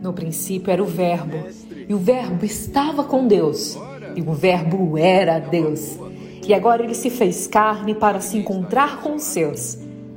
[0.00, 1.38] No princípio era o Verbo,
[1.88, 3.76] e o Verbo estava com Deus,
[4.14, 5.98] e o Verbo era Deus.
[6.46, 9.76] E agora ele se fez carne para se encontrar com os seus.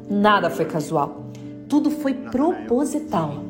[0.09, 1.25] Nada foi casual,
[1.67, 3.43] tudo foi proposital.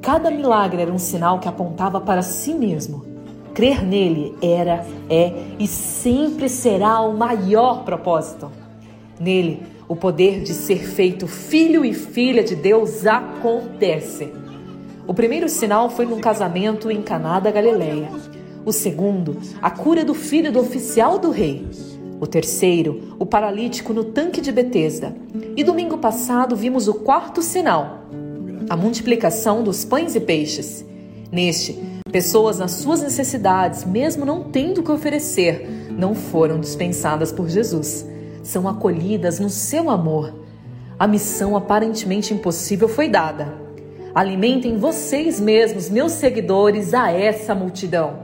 [0.00, 3.04] Cada milagre era um sinal que apontava para si mesmo.
[3.52, 8.50] Crer nele era, é e sempre será o maior propósito.
[9.18, 14.32] Nele, o poder de ser feito filho e filha de Deus acontece.
[15.06, 18.10] O primeiro sinal foi num casamento em Caná da Galileia.
[18.64, 21.64] O segundo, a cura do filho do oficial do rei.
[22.20, 25.14] O terceiro, o paralítico no tanque de Betesda.
[25.56, 28.08] E domingo passado vimos o quarto sinal,
[28.68, 30.84] a multiplicação dos pães e peixes.
[31.30, 31.78] Neste,
[32.10, 38.04] pessoas nas suas necessidades, mesmo não tendo o que oferecer, não foram dispensadas por Jesus.
[38.42, 40.34] São acolhidas no seu amor.
[40.98, 43.65] A missão aparentemente impossível foi dada
[44.16, 48.20] Alimentem vocês mesmos, meus seguidores, a essa multidão.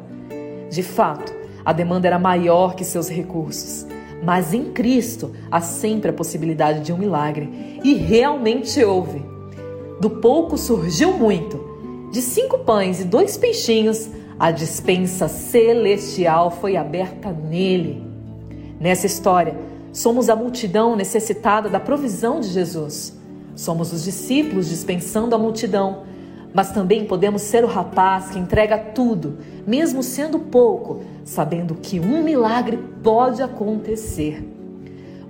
[0.71, 1.31] De fato,
[1.63, 3.87] a demanda era maior que seus recursos,
[4.23, 9.23] mas em Cristo há sempre a possibilidade de um milagre, e realmente houve.
[10.01, 12.09] Do pouco surgiu muito.
[12.11, 14.09] De cinco pães e dois peixinhos,
[14.39, 18.03] a dispensa celestial foi aberta nele.
[18.81, 19.55] Nessa história,
[19.93, 23.21] somos a multidão necessitada da provisão de Jesus.
[23.55, 26.05] Somos os discípulos dispensando a multidão,
[26.55, 32.23] mas também podemos ser o rapaz que entrega tudo, mesmo sendo pouco, sabendo que um
[32.23, 34.43] milagre pode acontecer.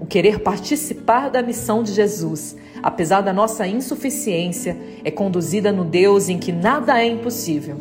[0.00, 6.28] O querer participar da missão de Jesus, apesar da nossa insuficiência, é conduzida no Deus
[6.28, 7.77] em que nada é impossível.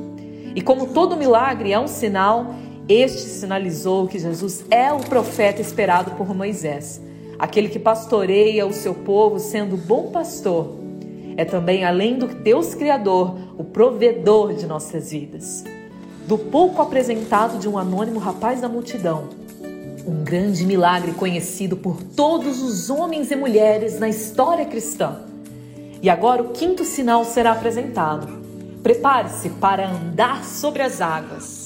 [0.54, 2.54] E como todo milagre é um sinal,
[2.88, 7.02] este sinalizou que Jesus é o profeta esperado por Moisés
[7.42, 10.76] aquele que pastoreia o seu povo sendo bom pastor,
[11.36, 15.64] é também, além do Deus Criador, o provedor de nossas vidas.
[16.28, 19.30] Do pouco apresentado de um anônimo rapaz da multidão,
[20.06, 25.22] um grande milagre conhecido por todos os homens e mulheres na história cristã.
[26.00, 28.28] E agora o quinto sinal será apresentado.
[28.84, 31.61] Prepare-se para andar sobre as águas.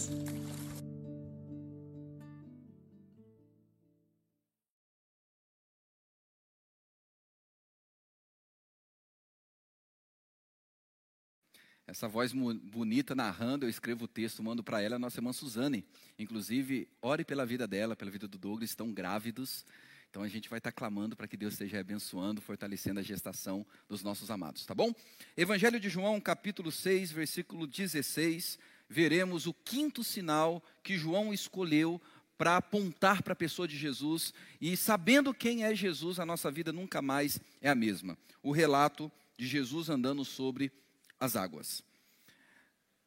[11.87, 15.85] Essa voz bonita narrando, eu escrevo o texto, mando para ela, a nossa irmã Suzane.
[16.17, 19.63] Inclusive, ore pela vida dela, pela vida do Douglas, estão grávidos.
[20.09, 24.01] Então a gente vai estar clamando para que Deus esteja abençoando, fortalecendo a gestação dos
[24.01, 24.93] nossos amados, tá bom?
[25.37, 28.57] Evangelho de João, capítulo 6, versículo 16,
[28.89, 32.01] veremos o quinto sinal que João escolheu
[32.37, 36.71] para apontar para a pessoa de Jesus e sabendo quem é Jesus, a nossa vida
[36.71, 38.17] nunca mais é a mesma.
[38.41, 40.71] O relato de Jesus andando sobre
[41.19, 41.83] as águas.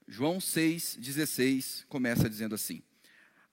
[0.07, 2.83] João 6,16 começa dizendo assim: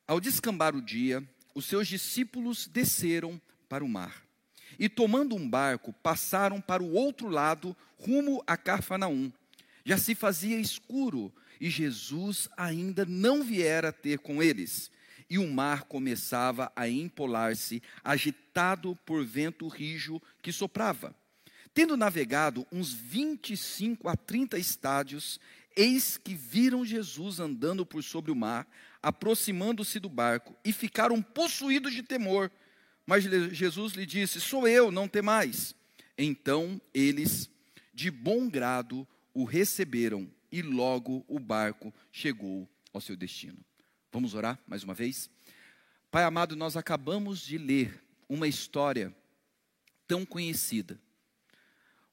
[0.07, 1.23] Ao descambar o dia,
[1.53, 4.23] os seus discípulos desceram para o mar.
[4.77, 9.31] E tomando um barco, passaram para o outro lado, rumo a Carfanaum.
[9.85, 14.91] Já se fazia escuro e Jesus ainda não viera ter com eles.
[15.29, 21.15] E o mar começava a empolar-se, agitado por vento rijo que soprava.
[21.75, 25.41] Tendo navegado uns 25 a 30 estádios,
[25.75, 28.65] eis que viram Jesus andando por sobre o mar,
[29.03, 32.49] aproximando-se do barco, e ficaram possuídos de temor.
[33.05, 35.75] Mas Jesus lhe disse: Sou eu, não temais.
[36.17, 37.49] Então eles,
[37.93, 43.59] de bom grado, o receberam, e logo o barco chegou ao seu destino.
[44.13, 45.29] Vamos orar mais uma vez?
[46.09, 49.13] Pai amado, nós acabamos de ler uma história
[50.07, 50.97] tão conhecida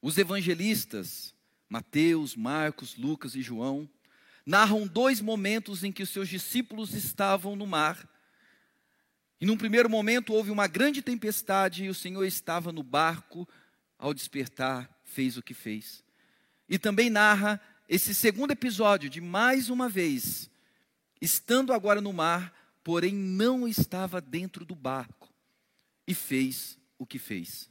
[0.03, 1.33] os evangelistas,
[1.69, 3.89] Mateus, Marcos, Lucas e João,
[4.45, 8.09] narram dois momentos em que os seus discípulos estavam no mar.
[9.41, 13.49] E num primeiro momento houve uma grande tempestade e o Senhor estava no barco,
[13.97, 16.03] ao despertar, fez o que fez.
[16.69, 20.51] E também narra esse segundo episódio de mais uma vez,
[21.21, 22.53] estando agora no mar,
[22.83, 25.33] porém não estava dentro do barco,
[26.07, 27.71] e fez o que fez.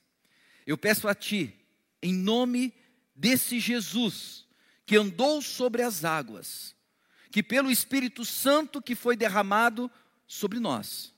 [0.65, 1.60] Eu peço a Ti,
[2.01, 2.73] em nome
[3.15, 4.45] desse Jesus
[4.85, 6.75] que andou sobre as águas,
[7.31, 9.89] que pelo Espírito Santo que foi derramado
[10.27, 11.13] sobre nós,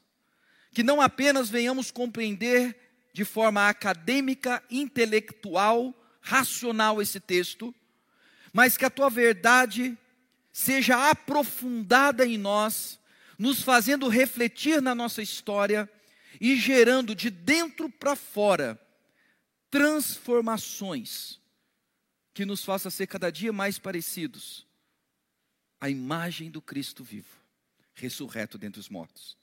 [0.74, 2.78] que não apenas venhamos compreender
[3.14, 7.74] de forma acadêmica, intelectual, racional esse texto,
[8.52, 9.98] mas que a tua verdade
[10.52, 13.00] seja aprofundada em nós,
[13.38, 15.90] nos fazendo refletir na nossa história
[16.40, 18.80] e gerando de dentro para fora
[19.74, 21.42] transformações
[22.32, 24.68] que nos faça ser cada dia mais parecidos
[25.82, 27.36] a imagem do Cristo vivo,
[27.96, 29.36] ressurreto dentre os mortos.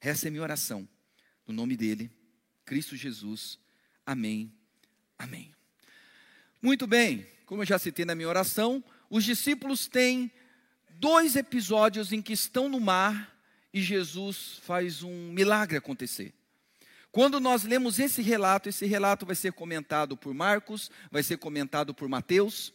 [0.00, 0.88] Essa é minha oração.
[1.44, 2.08] No nome dele,
[2.64, 3.58] Cristo Jesus.
[4.06, 4.52] Amém.
[5.18, 5.52] Amém.
[6.62, 10.30] Muito bem, como eu já citei na minha oração, os discípulos têm
[10.90, 13.36] dois episódios em que estão no mar
[13.74, 16.32] e Jesus faz um milagre acontecer.
[17.12, 21.92] Quando nós lemos esse relato, esse relato vai ser comentado por Marcos, vai ser comentado
[21.92, 22.72] por Mateus.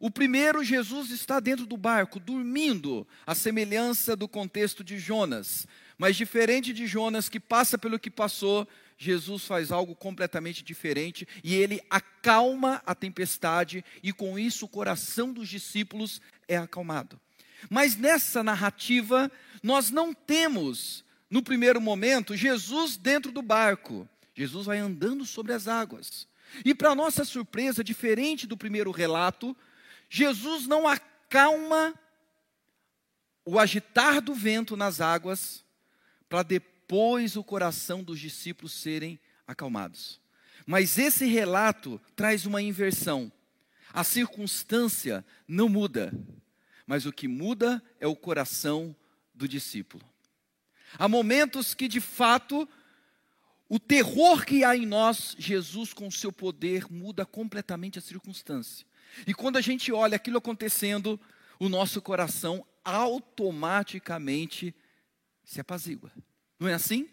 [0.00, 5.64] O primeiro, Jesus está dentro do barco, dormindo, a semelhança do contexto de Jonas.
[5.96, 8.66] Mas diferente de Jonas, que passa pelo que passou,
[8.96, 15.32] Jesus faz algo completamente diferente e ele acalma a tempestade, e com isso o coração
[15.32, 17.20] dos discípulos é acalmado.
[17.70, 19.30] Mas nessa narrativa,
[19.62, 24.08] nós não temos no primeiro momento, Jesus dentro do barco.
[24.34, 26.26] Jesus vai andando sobre as águas.
[26.64, 29.56] E para nossa surpresa, diferente do primeiro relato,
[30.08, 31.94] Jesus não acalma
[33.44, 35.64] o agitar do vento nas águas
[36.28, 40.20] para depois o coração dos discípulos serem acalmados.
[40.66, 43.32] Mas esse relato traz uma inversão.
[43.92, 46.12] A circunstância não muda,
[46.86, 48.94] mas o que muda é o coração
[49.34, 50.04] do discípulo.
[50.96, 52.68] Há momentos que, de fato,
[53.68, 58.86] o terror que há em nós, Jesus, com o seu poder, muda completamente a circunstância.
[59.26, 61.20] E quando a gente olha aquilo acontecendo,
[61.58, 64.74] o nosso coração automaticamente
[65.44, 66.10] se apazigua.
[66.58, 67.08] Não é assim?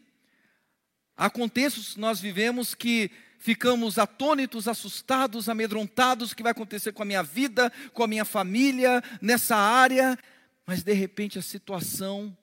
[1.17, 7.03] Há contextos que nós vivemos que ficamos atônitos, assustados, amedrontados, o que vai acontecer com
[7.03, 10.17] a minha vida, com a minha família, nessa área,
[10.65, 12.35] mas de repente a situação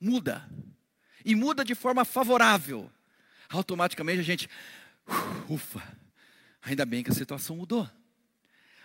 [0.00, 0.48] muda
[1.24, 2.90] e muda de forma favorável,
[3.48, 4.48] automaticamente a gente,
[5.48, 5.82] ufa,
[6.62, 7.88] ainda bem que a situação mudou.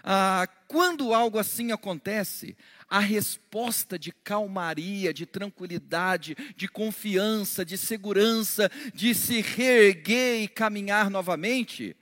[0.04, 2.58] Ah, quando algo assim acontece,
[2.90, 11.10] a resposta de calmaria, de tranquilidade, de confiança, de segurança, de se reerguer e caminhar
[11.10, 11.96] novamente,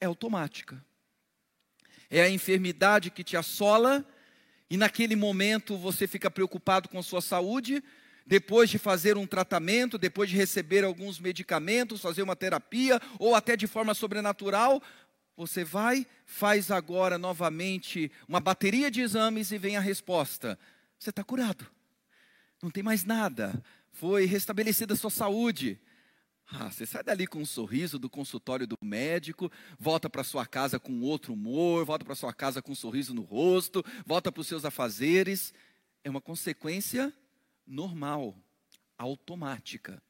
[0.00, 0.82] é automática.
[2.08, 4.02] É a enfermidade que te assola,
[4.70, 7.82] e naquele momento você fica preocupado com sua saúde,
[8.28, 13.56] depois de fazer um tratamento, depois de receber alguns medicamentos, fazer uma terapia, ou até
[13.56, 14.82] de forma sobrenatural,
[15.34, 20.58] você vai, faz agora novamente uma bateria de exames e vem a resposta:
[20.98, 21.66] você está curado,
[22.62, 25.80] não tem mais nada, foi restabelecida a sua saúde.
[26.50, 30.78] Ah, você sai dali com um sorriso do consultório do médico, volta para sua casa
[30.78, 34.46] com outro humor, volta para sua casa com um sorriso no rosto, volta para os
[34.46, 35.54] seus afazeres.
[36.04, 37.12] É uma consequência
[37.68, 38.34] normal,
[38.96, 40.02] automática.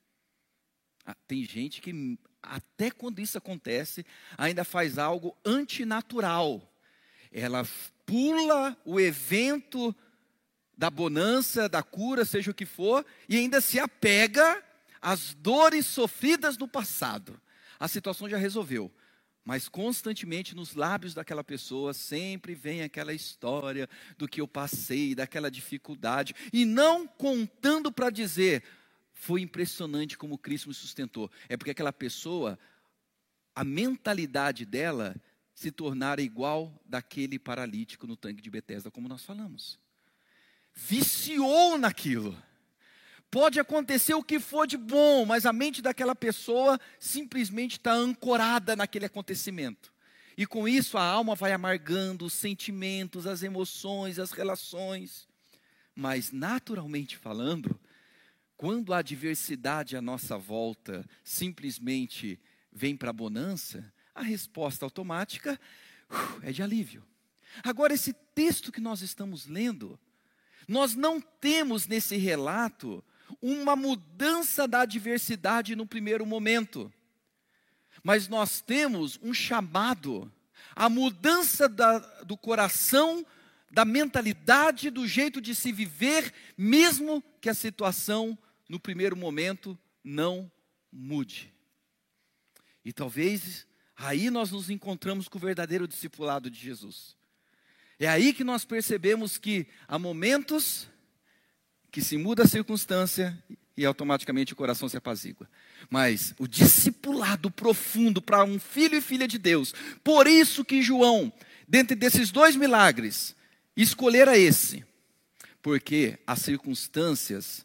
[1.05, 4.07] Ah, tem gente que, até quando isso acontece,
[4.37, 6.63] ainda faz algo antinatural.
[7.33, 7.67] Ela
[8.07, 9.95] pula o evento
[10.77, 14.63] da bonança, da cura, seja o que for, e ainda se apega
[15.01, 17.41] às dores sofridas no passado.
[17.81, 18.93] A situação já resolveu
[19.49, 25.51] mas constantemente nos lábios daquela pessoa sempre vem aquela história do que eu passei, daquela
[25.51, 28.63] dificuldade, e não contando para dizer,
[29.15, 31.31] foi impressionante como Cristo me sustentou.
[31.49, 32.59] É porque aquela pessoa,
[33.55, 35.17] a mentalidade dela
[35.55, 39.81] se tornara igual daquele paralítico no tanque de Betesda, como nós falamos.
[40.75, 42.37] Viciou naquilo.
[43.31, 48.75] Pode acontecer o que for de bom, mas a mente daquela pessoa simplesmente está ancorada
[48.75, 49.93] naquele acontecimento.
[50.37, 55.29] E com isso a alma vai amargando os sentimentos, as emoções, as relações.
[55.95, 57.79] Mas naturalmente falando,
[58.57, 62.41] quando a adversidade à nossa volta simplesmente
[62.73, 65.61] vem para a bonança, a resposta automática
[66.11, 67.05] uh, é de alívio.
[67.63, 69.99] Agora, esse texto que nós estamos lendo,
[70.67, 73.05] nós não temos nesse relato
[73.41, 76.93] uma mudança da adversidade no primeiro momento,
[78.03, 80.33] mas nós temos um chamado,
[80.75, 83.27] a mudança da, do coração,
[83.71, 90.51] da mentalidade, do jeito de se viver, mesmo que a situação no primeiro momento não
[90.93, 91.53] mude.
[92.85, 93.67] E talvez
[93.97, 97.17] aí nós nos encontramos com o verdadeiro discipulado de Jesus.
[97.99, 100.89] É aí que nós percebemos que há momentos
[101.91, 103.37] que se muda a circunstância
[103.77, 105.49] e automaticamente o coração se apazigua.
[105.89, 111.33] Mas o discipulado profundo para um filho e filha de Deus, por isso que João,
[111.67, 113.37] dentre desses dois milagres,
[113.77, 114.85] escolhera esse,
[115.63, 117.65] porque há circunstâncias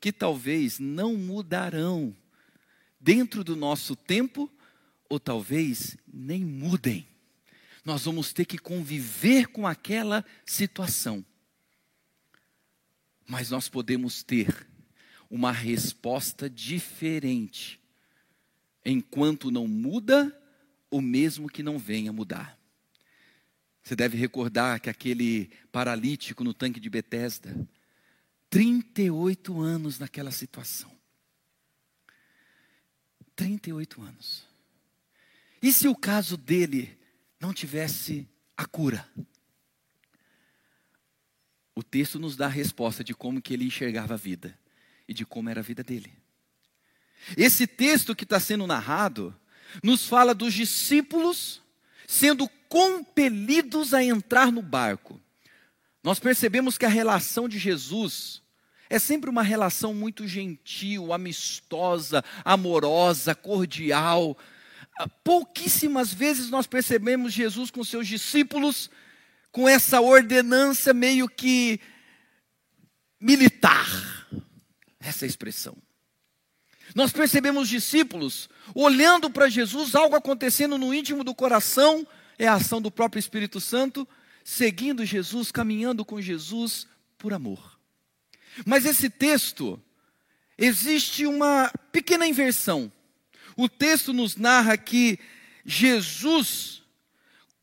[0.00, 2.14] que talvez não mudarão
[3.00, 4.50] dentro do nosso tempo,
[5.08, 7.06] ou talvez nem mudem.
[7.84, 11.24] Nós vamos ter que conviver com aquela situação.
[13.26, 14.66] Mas nós podemos ter
[15.30, 17.80] uma resposta diferente
[18.84, 20.38] enquanto não muda
[20.90, 22.58] o mesmo que não venha mudar.
[23.82, 27.68] Você deve recordar que aquele paralítico no tanque de Betesda,
[28.48, 30.90] 38 anos naquela situação.
[33.34, 34.46] 38 anos.
[35.60, 36.96] E se o caso dele
[37.40, 39.08] não tivesse a cura?
[41.74, 44.56] O texto nos dá a resposta de como que ele enxergava a vida
[45.08, 46.12] e de como era a vida dele.
[47.36, 49.34] Esse texto que está sendo narrado
[49.82, 51.62] nos fala dos discípulos
[52.06, 55.20] sendo compelidos a entrar no barco.
[56.02, 58.42] Nós percebemos que a relação de Jesus
[58.90, 64.36] é sempre uma relação muito gentil, amistosa, amorosa, cordial.
[65.24, 68.90] Pouquíssimas vezes nós percebemos Jesus com seus discípulos
[69.54, 71.78] com essa ordenança meio que
[73.20, 73.86] militar.
[74.98, 75.76] Essa é expressão.
[76.92, 82.04] Nós percebemos discípulos olhando para Jesus, algo acontecendo no íntimo do coração,
[82.36, 84.08] é a ação do próprio Espírito Santo,
[84.42, 87.78] seguindo Jesus, caminhando com Jesus por amor.
[88.66, 89.80] Mas esse texto,
[90.58, 92.92] existe uma pequena inversão.
[93.56, 95.16] O texto nos narra que
[95.64, 96.83] Jesus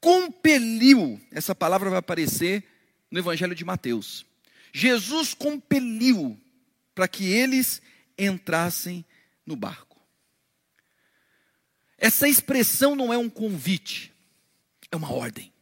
[0.01, 2.63] compeliu, essa palavra vai aparecer
[3.10, 4.25] no Evangelho de Mateus.
[4.74, 6.38] Jesus compeliu
[6.96, 7.81] para que eles
[8.17, 9.05] entrassem
[9.46, 10.01] no barco.
[11.98, 14.12] Essa expressão não é um convite,
[14.91, 15.53] é uma ordem.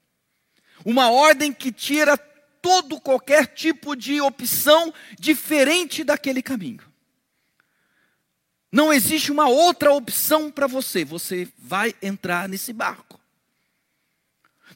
[0.85, 6.87] Uma ordem que tira todo qualquer tipo de opção diferente daquele caminho.
[8.71, 13.18] Não existe uma outra opção para você, você vai entrar nesse barco.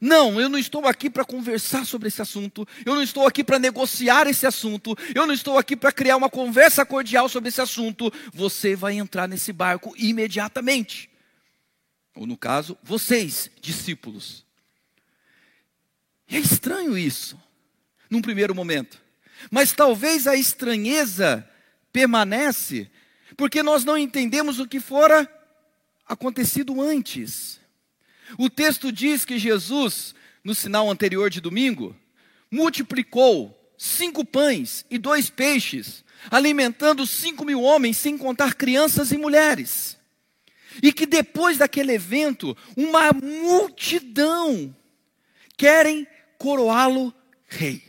[0.05, 3.57] Não, eu não estou aqui para conversar sobre esse assunto, eu não estou aqui para
[3.57, 8.11] negociar esse assunto, eu não estou aqui para criar uma conversa cordial sobre esse assunto.
[8.33, 11.09] Você vai entrar nesse barco imediatamente.
[12.13, 14.45] Ou no caso, vocês, discípulos.
[16.27, 17.41] É estranho isso,
[18.09, 19.01] num primeiro momento.
[19.49, 21.49] Mas talvez a estranheza
[21.93, 22.91] permanece
[23.37, 25.31] porque nós não entendemos o que fora
[26.05, 27.62] acontecido antes.
[28.37, 31.95] O texto diz que Jesus, no sinal anterior de domingo,
[32.49, 39.97] multiplicou cinco pães e dois peixes, alimentando cinco mil homens, sem contar crianças e mulheres.
[40.81, 44.75] E que depois daquele evento, uma multidão
[45.55, 47.13] querem coroá-lo
[47.47, 47.83] rei.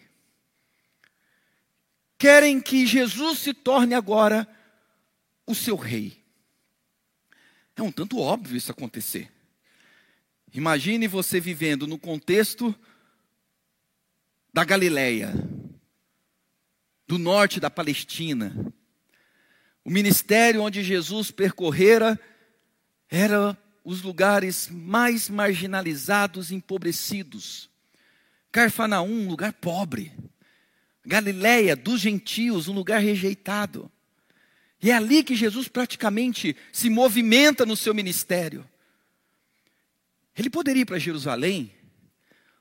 [2.19, 4.47] Querem que Jesus se torne agora
[5.47, 6.23] o seu rei.
[7.77, 9.34] É um tanto óbvio isso acontecer.
[10.55, 12.73] Imagine você vivendo no contexto
[14.53, 15.35] da Galileia,
[17.09, 18.73] do norte da Palestina.
[19.85, 22.19] O ministério onde Jesus percorrera
[23.11, 27.69] era os lugares mais marginalizados e empobrecidos.
[28.53, 30.13] Carfanaum, um lugar pobre.
[31.05, 33.91] Galileia, dos gentios, um lugar rejeitado.
[34.81, 38.65] E é ali que Jesus praticamente se movimenta no seu ministério.
[40.37, 41.73] Ele poderia ir para Jerusalém,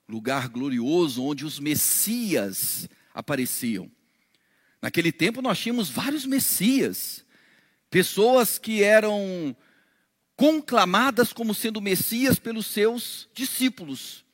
[0.07, 3.91] lugar glorioso onde os Messias apareciam.
[4.81, 7.25] Naquele tempo nós tínhamos vários Messias,
[7.89, 9.55] pessoas que eram
[10.35, 14.25] conclamadas como sendo Messias pelos seus discípulos.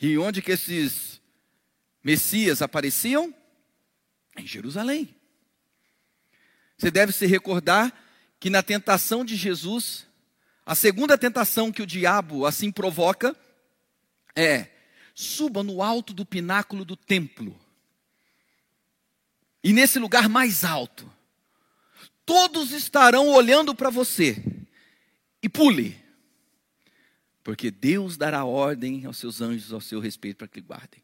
[0.00, 1.20] E onde que esses
[2.02, 3.34] Messias apareciam?
[4.36, 5.14] Em Jerusalém.
[6.76, 7.92] Você deve se recordar
[8.40, 10.06] que na tentação de Jesus,
[10.64, 13.36] a segunda tentação que o diabo assim provoca
[14.34, 14.68] é:
[15.14, 17.58] suba no alto do pináculo do templo.
[19.64, 21.10] E nesse lugar mais alto,
[22.24, 24.42] todos estarão olhando para você.
[25.42, 26.00] E pule.
[27.42, 31.02] Porque Deus dará ordem aos seus anjos ao seu respeito para que lhe guardem.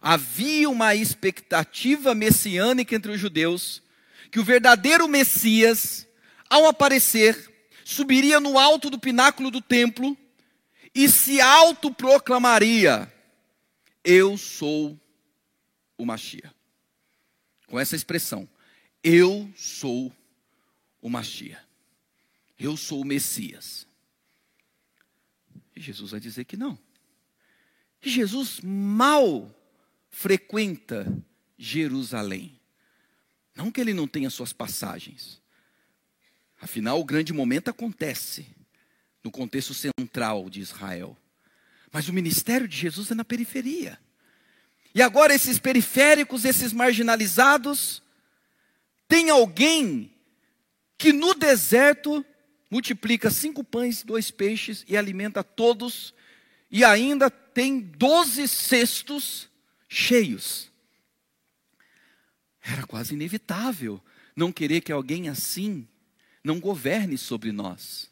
[0.00, 3.82] Havia uma expectativa messiânica entre os judeus
[4.30, 6.06] que o verdadeiro Messias,
[6.48, 7.49] ao aparecer,
[7.90, 10.16] subiria no alto do pináculo do templo
[10.94, 13.12] e se autoproclamaria:
[14.04, 14.98] Eu sou
[15.98, 16.54] o Machia.
[17.66, 18.48] Com essa expressão,
[19.02, 20.12] eu sou
[21.00, 21.60] o Machia.
[22.58, 23.86] Eu sou o Messias.
[25.74, 26.78] E Jesus vai dizer que não.
[28.02, 29.50] Jesus mal
[30.10, 31.06] frequenta
[31.56, 32.60] Jerusalém.
[33.54, 35.39] Não que ele não tenha suas passagens.
[36.60, 38.46] Afinal, o grande momento acontece
[39.24, 41.16] no contexto central de Israel.
[41.90, 43.98] Mas o ministério de Jesus é na periferia.
[44.94, 48.02] E agora esses periféricos, esses marginalizados,
[49.08, 50.12] tem alguém
[50.98, 52.24] que no deserto
[52.70, 56.14] multiplica cinco pães, dois peixes e alimenta todos,
[56.70, 59.48] e ainda tem doze cestos
[59.88, 60.70] cheios.
[62.62, 64.00] Era quase inevitável
[64.36, 65.88] não querer que alguém assim
[66.42, 68.10] não governe sobre nós.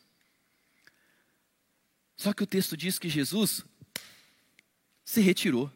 [2.17, 3.65] Só que o texto diz que Jesus
[5.05, 5.71] se retirou.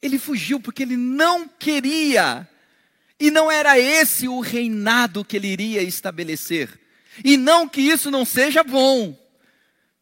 [0.00, 2.48] Ele fugiu porque ele não queria.
[3.18, 6.78] E não era esse o reinado que ele iria estabelecer.
[7.24, 9.23] E não que isso não seja bom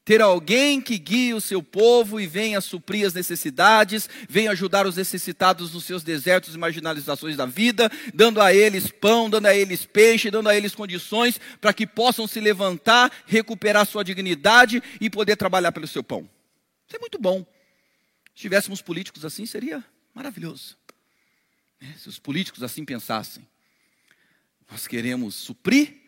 [0.05, 4.97] ter alguém que guie o seu povo e venha suprir as necessidades, venha ajudar os
[4.97, 9.87] necessitados nos seus desertos e marginalizações da vida, dando a eles pão, dando a eles
[9.87, 15.37] peixe, dando a eles condições para que possam se levantar, recuperar sua dignidade e poder
[15.37, 16.29] trabalhar pelo seu pão.
[16.87, 17.47] Isso é muito bom.
[18.35, 20.77] Se tivéssemos políticos assim, seria maravilhoso.
[21.81, 23.47] É, se os políticos assim pensassem.
[24.71, 26.01] Nós queremos suprir,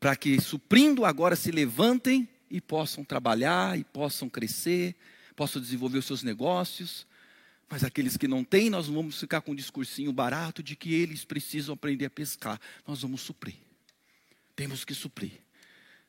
[0.00, 4.94] para que suprindo agora se levantem e possam trabalhar e possam crescer,
[5.36, 7.06] possam desenvolver os seus negócios.
[7.68, 11.24] Mas aqueles que não têm, nós vamos ficar com um discursinho barato de que eles
[11.24, 12.58] precisam aprender a pescar.
[12.86, 13.56] Nós vamos suprir.
[14.56, 15.32] Temos que suprir.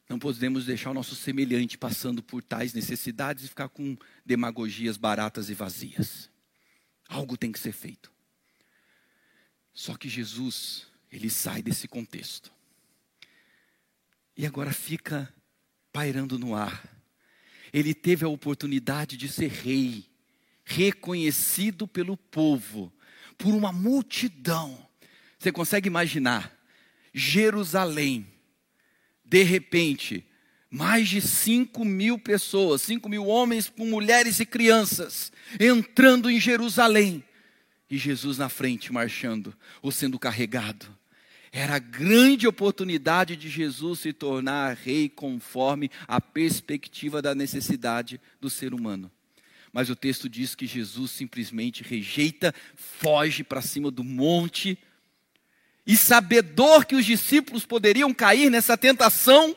[0.08, 5.50] Não podemos deixar o nosso semelhante passando por tais necessidades e ficar com demagogias baratas
[5.50, 6.30] e vazias.
[7.08, 8.12] Algo tem que ser feito.
[9.74, 12.52] Só que Jesus, ele sai desse contexto.
[14.36, 15.32] E agora fica
[16.00, 16.82] pairando no ar.
[17.74, 20.06] Ele teve a oportunidade de ser rei,
[20.64, 22.90] reconhecido pelo povo,
[23.38, 24.88] por uma multidão.
[25.38, 26.58] Você consegue imaginar?
[27.14, 28.26] Jerusalém,
[29.26, 30.26] de repente,
[30.72, 37.22] mais de 5 mil pessoas, 5 mil homens com mulheres e crianças, entrando em Jerusalém,
[37.90, 40.98] e Jesus na frente, marchando, ou sendo carregado.
[41.52, 48.50] Era a grande oportunidade de Jesus se tornar rei conforme a perspectiva da necessidade do
[48.50, 49.12] ser humano.
[49.72, 54.78] Mas o texto diz que Jesus simplesmente rejeita, foge para cima do monte,
[55.86, 59.56] e sabedor que os discípulos poderiam cair nessa tentação,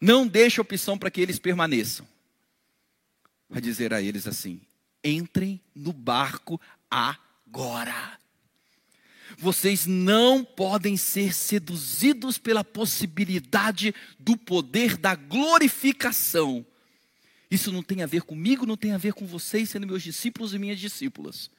[0.00, 2.06] não deixa opção para que eles permaneçam.
[3.48, 4.60] Vai dizer a eles assim:
[5.02, 8.18] entrem no barco agora.
[9.38, 16.64] Vocês não podem ser seduzidos pela possibilidade do poder da glorificação.
[17.50, 20.54] Isso não tem a ver comigo, não tem a ver com vocês sendo meus discípulos
[20.54, 21.50] e minhas discípulas.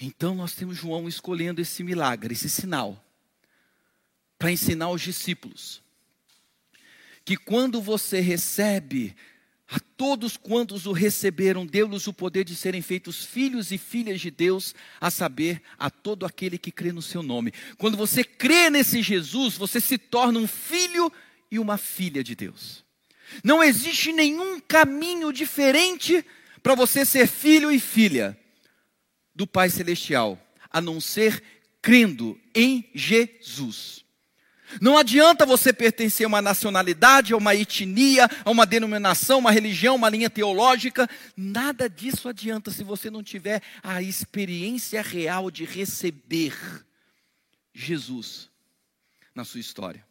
[0.00, 3.04] Então nós temos João escolhendo esse milagre, esse sinal,
[4.38, 5.84] para ensinar aos discípulos
[7.24, 9.16] que quando você recebe
[9.68, 14.30] a todos quantos o receberam, deu-lhes o poder de serem feitos filhos e filhas de
[14.30, 17.52] Deus, a saber, a todo aquele que crê no seu nome.
[17.78, 21.10] Quando você crê nesse Jesus, você se torna um filho
[21.50, 22.84] e uma filha de Deus.
[23.42, 26.24] Não existe nenhum caminho diferente
[26.62, 28.38] para você ser filho e filha
[29.34, 30.38] do Pai Celestial,
[30.70, 31.42] a não ser
[31.80, 34.03] crendo em Jesus.
[34.80, 39.94] Não adianta você pertencer a uma nacionalidade, a uma etnia, a uma denominação, uma religião,
[39.94, 41.08] uma linha teológica.
[41.36, 46.56] Nada disso adianta se você não tiver a experiência real de receber
[47.72, 48.48] Jesus
[49.34, 50.04] na sua história.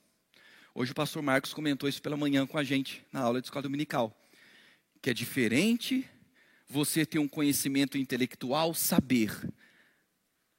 [0.76, 3.64] Hoje o pastor Marcos comentou isso pela manhã com a gente na aula de escola
[3.64, 4.16] dominical.
[5.02, 6.08] Que é diferente
[6.68, 9.32] você ter um conhecimento intelectual, saber,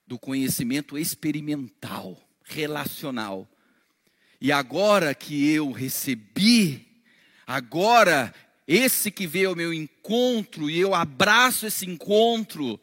[0.07, 3.49] do conhecimento experimental, relacional
[4.45, 6.87] e agora que eu recebi,
[7.47, 8.35] agora
[8.69, 12.79] esse que veio ao meu encontro e eu abraço esse encontro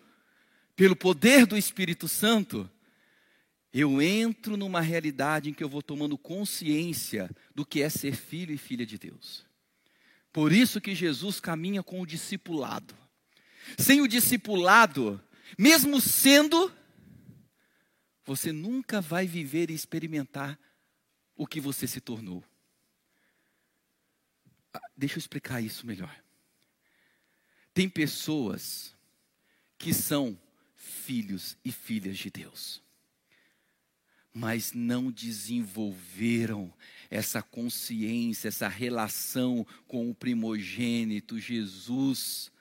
[0.76, 2.68] pelo poder do Espírito Santo,
[3.72, 8.56] eu entro numa realidade em que eu vou tomando consciência do que é ser filho
[8.56, 9.46] e filha de Deus.
[10.34, 12.96] Por isso que Jesus caminha com o discipulado.
[13.78, 15.22] Sem o discipulado,
[15.60, 16.74] mesmo sendo,
[18.26, 20.58] você nunca vai viver e experimentar
[21.42, 22.44] o que você se tornou.
[24.72, 26.16] Ah, deixa eu explicar isso melhor.
[27.74, 28.96] Tem pessoas
[29.76, 30.40] que são
[30.76, 32.80] filhos e filhas de Deus,
[34.32, 36.72] mas não desenvolveram
[37.10, 42.52] essa consciência, essa relação com o primogênito Jesus,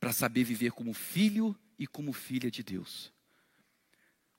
[0.00, 3.12] para saber viver como filho e como filha de Deus.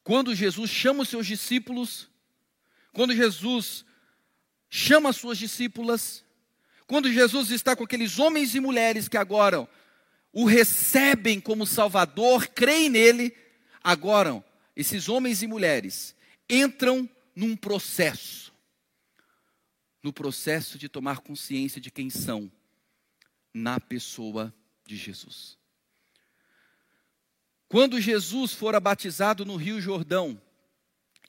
[0.04, 2.10] Quando Jesus chama os seus discípulos,
[2.98, 3.86] quando Jesus
[4.72, 6.26] chama as suas discípulas,
[6.88, 9.70] quando Jesus está com aqueles homens e mulheres que agora
[10.34, 13.38] o recebem como Salvador, creem nele,
[13.84, 14.44] agora
[14.76, 16.16] esses homens e mulheres
[16.50, 18.52] entram num processo
[20.02, 22.52] no processo de tomar consciência de quem são
[23.54, 24.52] na pessoa
[24.88, 25.56] de Jesus.
[27.68, 30.42] Quando Jesus fora batizado no Rio Jordão,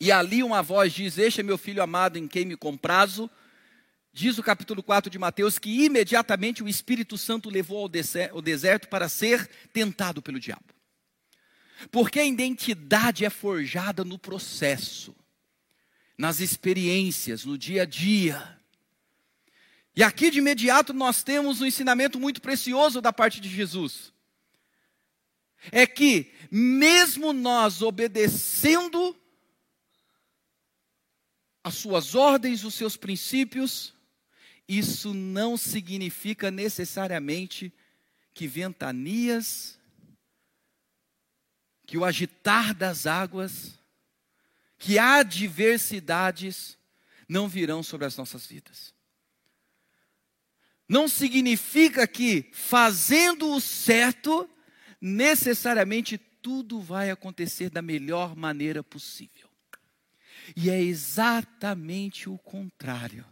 [0.01, 3.31] e ali uma voz diz: Este é meu filho amado em quem me comprazo.
[4.13, 7.89] Diz o capítulo 4 de Mateus que imediatamente o Espírito Santo levou
[8.33, 10.75] ao deserto para ser tentado pelo diabo.
[11.91, 15.15] Porque a identidade é forjada no processo,
[16.17, 18.59] nas experiências, no dia a dia.
[19.95, 24.13] E aqui de imediato nós temos um ensinamento muito precioso da parte de Jesus.
[25.71, 29.17] É que, mesmo nós obedecendo
[31.69, 33.95] as suas ordens, os seus princípios,
[34.67, 37.73] isso não significa necessariamente
[38.35, 39.79] que ventanias,
[41.87, 43.79] que o agitar das águas,
[44.79, 46.79] que adversidades
[47.29, 48.95] não virão sobre as nossas vidas.
[50.89, 54.49] Não significa que fazendo o certo,
[55.01, 59.38] necessariamente tudo vai acontecer da melhor maneira possível.
[60.57, 63.25] E é exatamente o contrário.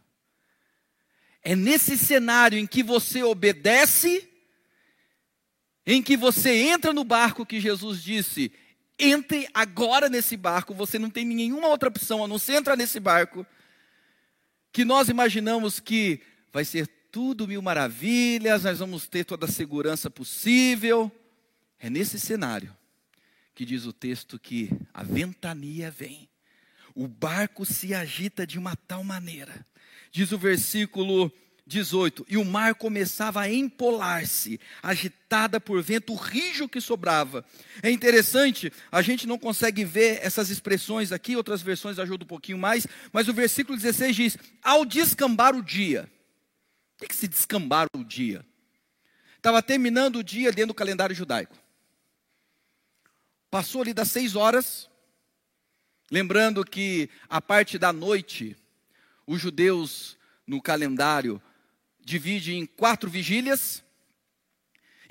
[1.43, 4.29] É nesse cenário em que você obedece,
[5.87, 8.53] em que você entra no barco que Jesus disse:
[8.99, 12.99] entre agora nesse barco, você não tem nenhuma outra opção a não ser entrar nesse
[12.99, 13.47] barco,
[14.73, 16.21] que nós imaginamos que
[16.53, 21.11] vai ser tudo mil maravilhas, nós vamos ter toda a segurança possível.
[21.79, 22.77] É nesse cenário
[23.55, 26.29] que diz o texto que a ventania vem
[26.97, 29.65] o barco se agita de uma tal maneira.
[30.11, 31.31] Diz o versículo
[31.67, 37.45] 18: E o mar começava a empolar-se, agitada por vento rijo que sobrava.
[37.83, 42.57] É interessante, a gente não consegue ver essas expressões aqui, outras versões ajudam um pouquinho
[42.57, 46.11] mais, mas o versículo 16 diz: Ao descambar o dia.
[46.97, 48.43] O que, que se descambar o dia?
[49.37, 51.55] Estava terminando o dia dentro do calendário judaico.
[53.51, 54.89] Passou ali das seis horas,
[56.11, 58.57] Lembrando que a parte da noite,
[59.27, 60.17] os judeus
[60.47, 61.43] no calendário
[62.01, 63.83] dividem em quatro vigílias.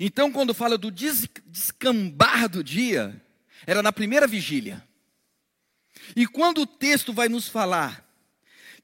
[0.00, 3.22] Então, quando fala do descambar do dia,
[3.66, 4.82] era na primeira vigília.
[6.14, 8.06] E quando o texto vai nos falar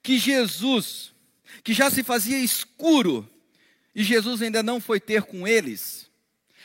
[0.02, 1.14] que Jesus,
[1.64, 3.28] que já se fazia escuro,
[3.94, 6.10] e Jesus ainda não foi ter com eles,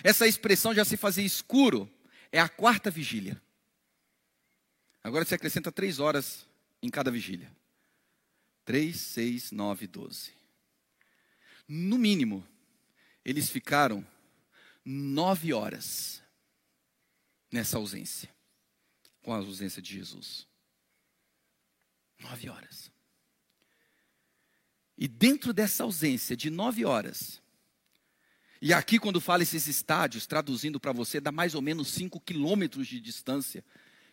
[0.03, 1.89] essa expressão já se fazia escuro,
[2.31, 3.41] é a quarta vigília.
[5.07, 6.45] Agora você acrescenta três horas
[6.81, 7.49] em cada vigília.
[8.65, 10.33] Três, seis, nove, doze.
[11.65, 12.45] No mínimo,
[13.23, 14.05] eles ficaram
[14.83, 16.21] nove horas
[17.49, 18.29] nessa ausência,
[19.21, 20.45] com a ausência de Jesus.
[22.19, 22.91] Nove horas.
[24.97, 27.41] E dentro dessa ausência de nove horas,
[28.61, 32.87] e aqui quando fala esses estádios, traduzindo para você, dá mais ou menos cinco quilômetros
[32.87, 33.63] de distância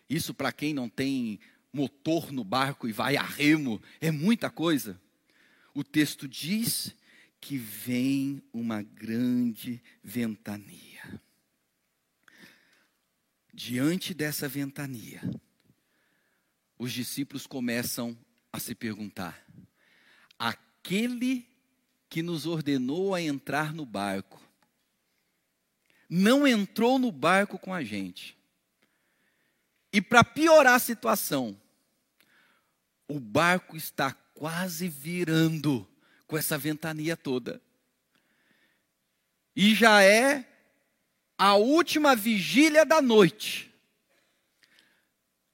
[0.08, 1.40] isso para quem não tem
[1.72, 5.00] motor no barco e vai a remo, é muita coisa.
[5.74, 6.94] O texto diz
[7.40, 11.20] que vem uma grande ventania.
[13.52, 15.20] Diante dessa ventania,
[16.78, 18.16] os discípulos começam
[18.52, 19.44] a se perguntar:
[20.38, 21.46] aquele
[22.08, 24.40] que nos ordenou a entrar no barco,
[26.08, 28.36] não entrou no barco com a gente.
[29.94, 31.56] E para piorar a situação,
[33.06, 35.88] o barco está quase virando
[36.26, 37.62] com essa ventania toda.
[39.54, 40.44] E já é
[41.38, 43.72] a última vigília da noite.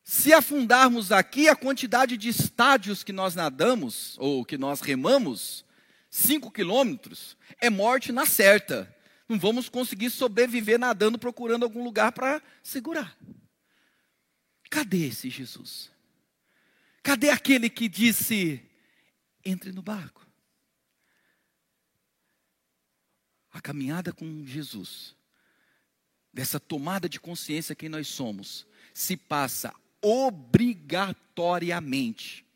[0.03, 5.67] Se afundarmos aqui, a quantidade de estádios que nós nadamos, ou que nós remamos,
[6.09, 8.91] 5 quilômetros, é morte na certa.
[9.29, 13.15] Não vamos conseguir sobreviver nadando procurando algum lugar para segurar.
[14.71, 15.91] Cadê esse Jesus?
[17.03, 18.65] Cadê aquele que disse:
[19.45, 20.25] entre no barco?
[23.53, 25.17] A caminhada com Jesus,
[26.33, 32.47] dessa tomada de consciência quem nós somos, se passa obrigatoriamente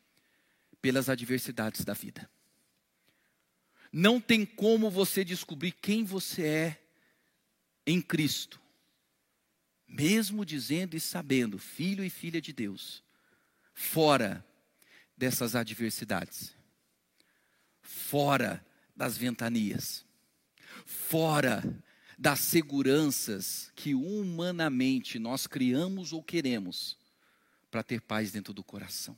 [0.81, 2.31] pelas adversidades da vida.
[3.91, 6.81] Não tem como você descobrir quem você é
[7.85, 8.63] em Cristo
[9.97, 13.03] mesmo dizendo e sabendo, filho e filha de Deus,
[13.73, 14.45] fora
[15.17, 16.55] dessas adversidades,
[17.81, 20.05] fora das ventanias,
[20.85, 21.63] fora
[22.17, 26.97] das seguranças que humanamente nós criamos ou queremos
[27.69, 29.17] para ter paz dentro do coração.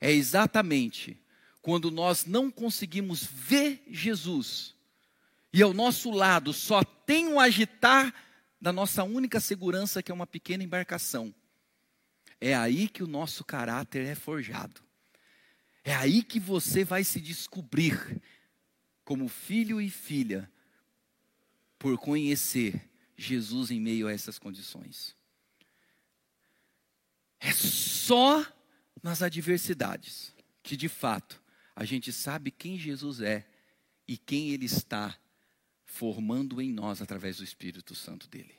[0.00, 1.18] É exatamente
[1.60, 4.74] quando nós não conseguimos ver Jesus
[5.52, 8.12] e ao nosso lado só tem o agitar
[8.62, 11.34] da nossa única segurança, que é uma pequena embarcação.
[12.40, 14.80] É aí que o nosso caráter é forjado.
[15.82, 18.22] É aí que você vai se descobrir
[19.04, 20.48] como filho e filha
[21.76, 25.16] por conhecer Jesus em meio a essas condições.
[27.40, 28.46] É só
[29.02, 31.42] nas adversidades que de fato
[31.74, 33.44] a gente sabe quem Jesus é
[34.06, 35.18] e quem Ele está
[35.92, 38.54] formando em nós através do Espírito Santo dele.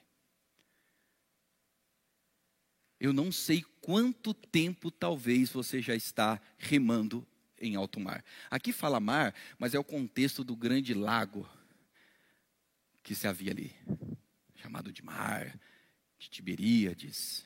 [2.99, 7.27] Eu não sei quanto tempo talvez você já está remando
[7.59, 8.23] em alto mar.
[8.51, 11.49] Aqui fala mar, mas é o contexto do grande lago
[13.01, 13.75] que se havia ali,
[14.55, 15.59] chamado de mar,
[16.19, 17.43] de Tiberíades.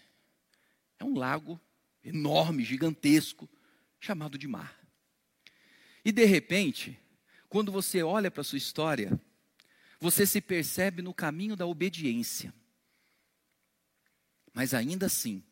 [1.00, 1.60] É um lago
[2.04, 3.50] enorme, gigantesco,
[4.02, 4.78] chamado de mar.
[6.04, 7.00] E de repente,
[7.48, 9.18] quando você olha para a sua história,
[10.00, 12.54] você se percebe no caminho da obediência.
[14.54, 15.44] Mas ainda assim,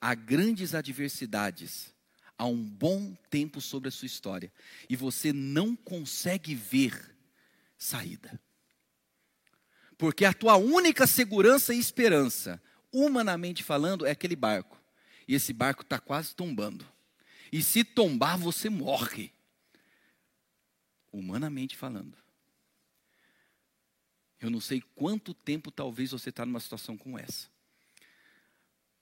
[0.00, 1.94] há grandes adversidades,
[2.36, 4.52] há um bom tempo sobre a sua história,
[4.88, 7.16] e você não consegue ver
[7.78, 8.40] saída.
[9.98, 14.80] Porque a tua única segurança e esperança, humanamente falando, é aquele barco.
[15.26, 16.86] E esse barco está quase tombando.
[17.50, 19.32] E se tombar, você morre
[21.10, 22.25] humanamente falando.
[24.40, 27.48] Eu não sei quanto tempo talvez você está numa situação como essa.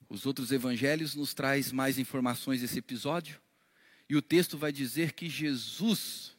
[0.08, 3.40] Os outros evangelhos nos traz mais informações desse episódio,
[4.08, 6.36] e o texto vai dizer que Jesus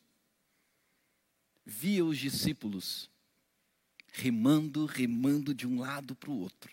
[1.65, 3.09] via os discípulos
[4.11, 6.71] remando, remando de um lado para o outro.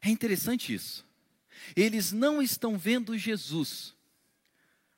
[0.00, 1.06] É interessante isso.
[1.74, 3.94] Eles não estão vendo Jesus,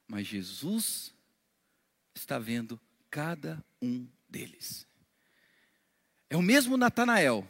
[0.09, 1.15] mas Jesus
[2.15, 4.87] está vendo cada um deles.
[6.31, 7.49] É o mesmo Natanael,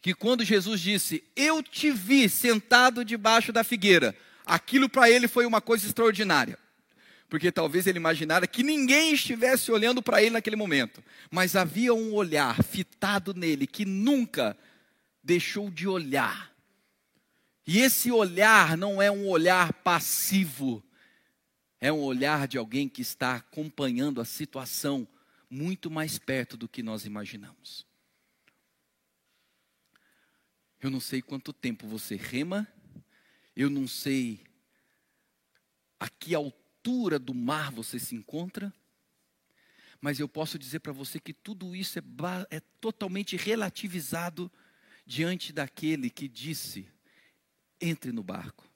[0.00, 5.46] que quando Jesus disse: Eu te vi sentado debaixo da figueira, aquilo para ele foi
[5.46, 6.58] uma coisa extraordinária.
[7.28, 12.12] Porque talvez ele imaginara que ninguém estivesse olhando para ele naquele momento, mas havia um
[12.12, 14.56] olhar fitado nele que nunca
[15.22, 16.52] deixou de olhar.
[17.66, 20.84] E esse olhar não é um olhar passivo,
[21.80, 25.08] é um olhar de alguém que está acompanhando a situação
[25.54, 27.86] muito mais perto do que nós imaginamos.
[30.80, 32.66] Eu não sei quanto tempo você rema,
[33.54, 34.44] eu não sei
[36.00, 38.74] a que altura do mar você se encontra,
[40.00, 42.02] mas eu posso dizer para você que tudo isso é,
[42.50, 44.50] é totalmente relativizado
[45.06, 46.86] diante daquele que disse:
[47.80, 48.68] entre no barco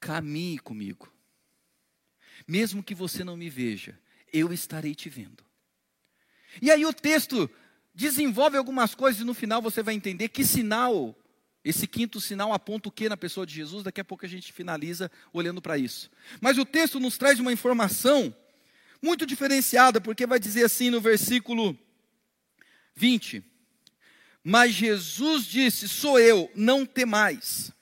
[0.00, 1.14] caminhe comigo.
[2.48, 3.96] Mesmo que você não me veja,
[4.32, 5.44] eu estarei te vendo.
[6.60, 7.50] E aí o texto
[7.94, 11.16] desenvolve algumas coisas e no final você vai entender que sinal,
[11.64, 14.52] esse quinto sinal aponta o que na pessoa de Jesus, daqui a pouco a gente
[14.52, 16.10] finaliza olhando para isso.
[16.40, 18.34] Mas o texto nos traz uma informação
[19.00, 21.76] muito diferenciada, porque vai dizer assim no versículo
[22.94, 23.42] 20:
[24.44, 27.72] Mas Jesus disse: Sou eu, não temais.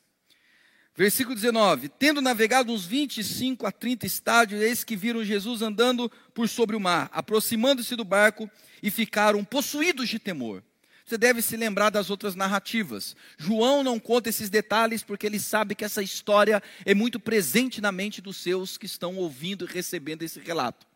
[1.00, 6.46] Versículo 19: Tendo navegado uns 25 a 30 estádios, eis que viram Jesus andando por
[6.46, 8.50] sobre o mar, aproximando-se do barco
[8.82, 10.62] e ficaram possuídos de temor.
[11.06, 13.16] Você deve se lembrar das outras narrativas.
[13.38, 17.90] João não conta esses detalhes porque ele sabe que essa história é muito presente na
[17.90, 20.86] mente dos seus que estão ouvindo e recebendo esse relato.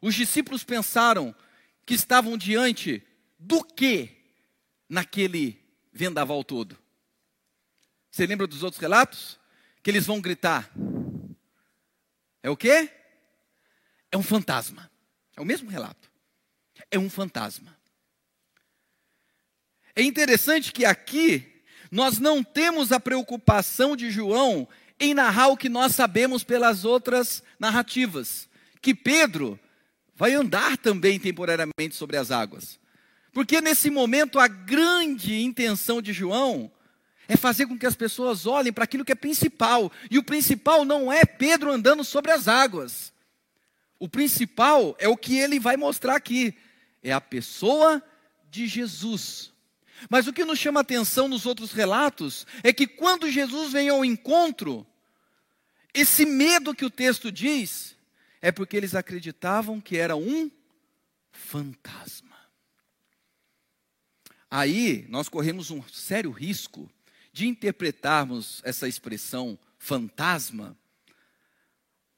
[0.00, 1.34] Os discípulos pensaram
[1.84, 3.02] que estavam diante
[3.40, 4.08] do que
[4.88, 5.58] naquele
[5.92, 6.81] vendaval todo?
[8.12, 9.40] Você lembra dos outros relatos?
[9.82, 10.70] Que eles vão gritar.
[12.42, 12.90] É o quê?
[14.10, 14.90] É um fantasma.
[15.34, 16.10] É o mesmo relato.
[16.90, 17.74] É um fantasma.
[19.96, 24.68] É interessante que aqui nós não temos a preocupação de João
[25.00, 28.48] em narrar o que nós sabemos pelas outras narrativas,
[28.82, 29.58] que Pedro
[30.14, 32.78] vai andar também temporariamente sobre as águas.
[33.32, 36.70] Porque nesse momento a grande intenção de João
[37.28, 39.90] é fazer com que as pessoas olhem para aquilo que é principal.
[40.10, 43.12] E o principal não é Pedro andando sobre as águas.
[43.98, 46.54] O principal é o que ele vai mostrar aqui:
[47.02, 48.02] é a pessoa
[48.50, 49.52] de Jesus.
[50.10, 54.04] Mas o que nos chama atenção nos outros relatos é que quando Jesus vem ao
[54.04, 54.84] encontro,
[55.94, 57.94] esse medo que o texto diz
[58.40, 60.50] é porque eles acreditavam que era um
[61.30, 62.36] fantasma.
[64.50, 66.90] Aí nós corremos um sério risco
[67.32, 70.76] de interpretarmos essa expressão fantasma,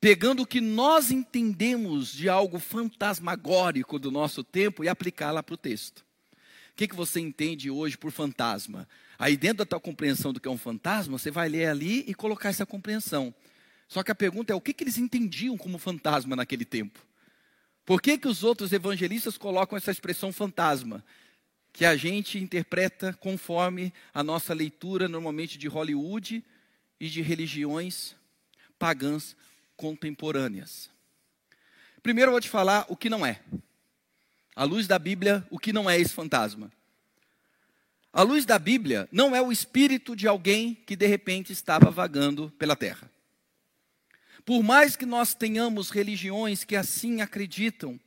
[0.00, 5.58] pegando o que nós entendemos de algo fantasmagórico do nosso tempo e aplicá-la para o
[5.58, 6.04] texto.
[6.72, 8.88] O que, que você entende hoje por fantasma?
[9.16, 12.14] Aí, dentro da tua compreensão do que é um fantasma, você vai ler ali e
[12.14, 13.32] colocar essa compreensão.
[13.86, 16.98] Só que a pergunta é: o que, que eles entendiam como fantasma naquele tempo?
[17.84, 21.04] Por que, que os outros evangelistas colocam essa expressão fantasma?
[21.74, 26.42] Que a gente interpreta conforme a nossa leitura, normalmente de Hollywood
[26.98, 28.16] e de religiões
[28.78, 29.36] pagãs
[29.76, 30.90] contemporâneas.
[32.02, 33.40] Primeiro eu vou te falar o que não é.
[34.54, 36.72] À luz da Bíblia, o que não é esse fantasma?
[38.12, 42.52] À luz da Bíblia, não é o espírito de alguém que de repente estava vagando
[42.56, 43.10] pela terra.
[44.44, 47.98] Por mais que nós tenhamos religiões que assim acreditam,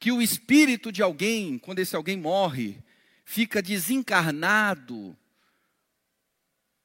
[0.00, 2.82] que o espírito de alguém, quando esse alguém morre,
[3.26, 5.14] fica desencarnado,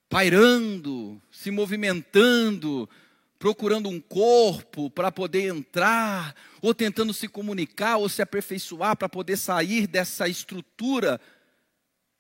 [0.09, 2.89] pairando, se movimentando,
[3.37, 9.37] procurando um corpo para poder entrar, ou tentando se comunicar, ou se aperfeiçoar para poder
[9.37, 11.21] sair dessa estrutura,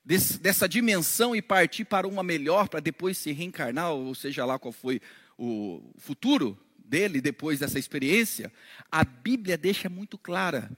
[0.05, 4.59] desse, dessa dimensão e partir para uma melhor, para depois se reencarnar, ou seja lá
[4.59, 5.01] qual foi
[5.35, 8.53] o futuro dele depois dessa experiência,
[8.91, 10.69] a Bíblia deixa muito clara,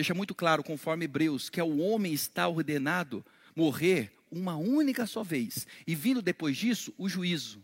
[0.00, 5.66] deixa muito claro, conforme Hebreus, que o homem está ordenado morrer uma única só vez,
[5.86, 7.62] e vindo depois disso o juízo.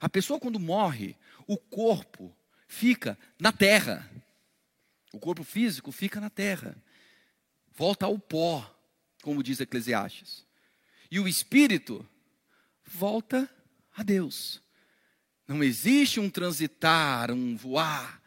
[0.00, 1.16] A pessoa quando morre,
[1.48, 2.32] o corpo
[2.68, 4.08] fica na terra.
[5.12, 6.76] O corpo físico fica na terra.
[7.74, 8.72] Volta ao pó,
[9.20, 10.46] como diz Eclesiastes.
[11.10, 12.06] E o espírito
[12.84, 13.50] volta
[13.96, 14.62] a Deus.
[15.48, 18.17] Não existe um transitar, um voar.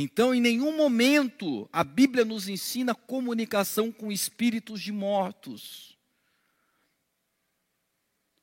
[0.00, 5.98] Então, em nenhum momento a Bíblia nos ensina comunicação com espíritos de mortos.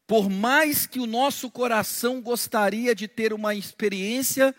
[0.06, 4.54] Por mais que o nosso coração gostaria de ter uma experiência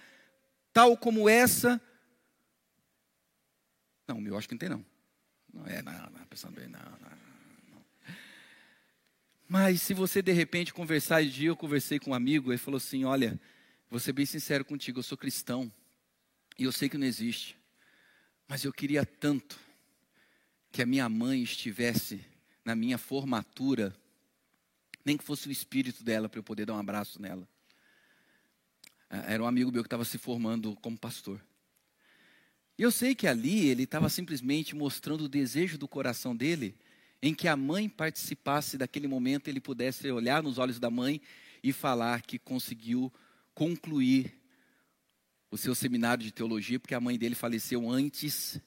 [0.73, 1.79] tal como essa,
[4.09, 4.85] não, eu acho que não tem não.
[5.53, 7.17] Não é, não, não, pensando bem, não, não.
[9.47, 12.79] Mas se você de repente conversar, esse dia eu conversei com um amigo, ele falou
[12.79, 13.39] assim: Olha,
[13.91, 15.71] vou ser bem sincero contigo, eu sou cristão,
[16.59, 17.57] e eu sei que não existe,
[18.49, 19.59] mas eu queria tanto
[20.73, 22.25] que a minha mãe estivesse
[22.65, 23.95] na minha formatura,
[25.05, 27.49] nem que fosse o espírito dela para eu poder dar um abraço nela.
[29.09, 31.41] Ah, era um amigo meu que estava se formando como pastor.
[32.79, 36.77] E eu sei que ali ele estava simplesmente mostrando o desejo do coração dele
[37.23, 41.21] em que a mãe participasse daquele momento, ele pudesse olhar nos olhos da mãe
[41.63, 43.13] e falar que conseguiu
[43.55, 44.33] concluir
[45.57, 48.61] o seu seminário de teologia, porque a mãe dele faleceu antes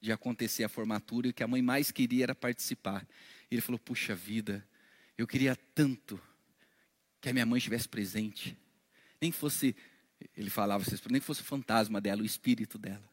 [0.00, 3.06] de acontecer a formatura e o que a mãe mais queria era participar.
[3.50, 4.64] Ele falou: Puxa vida,
[5.16, 6.20] eu queria tanto
[7.20, 8.56] que a minha mãe estivesse presente,
[9.20, 9.74] nem fosse,
[10.36, 13.08] ele falava, nem fosse o fantasma dela, o espírito dela.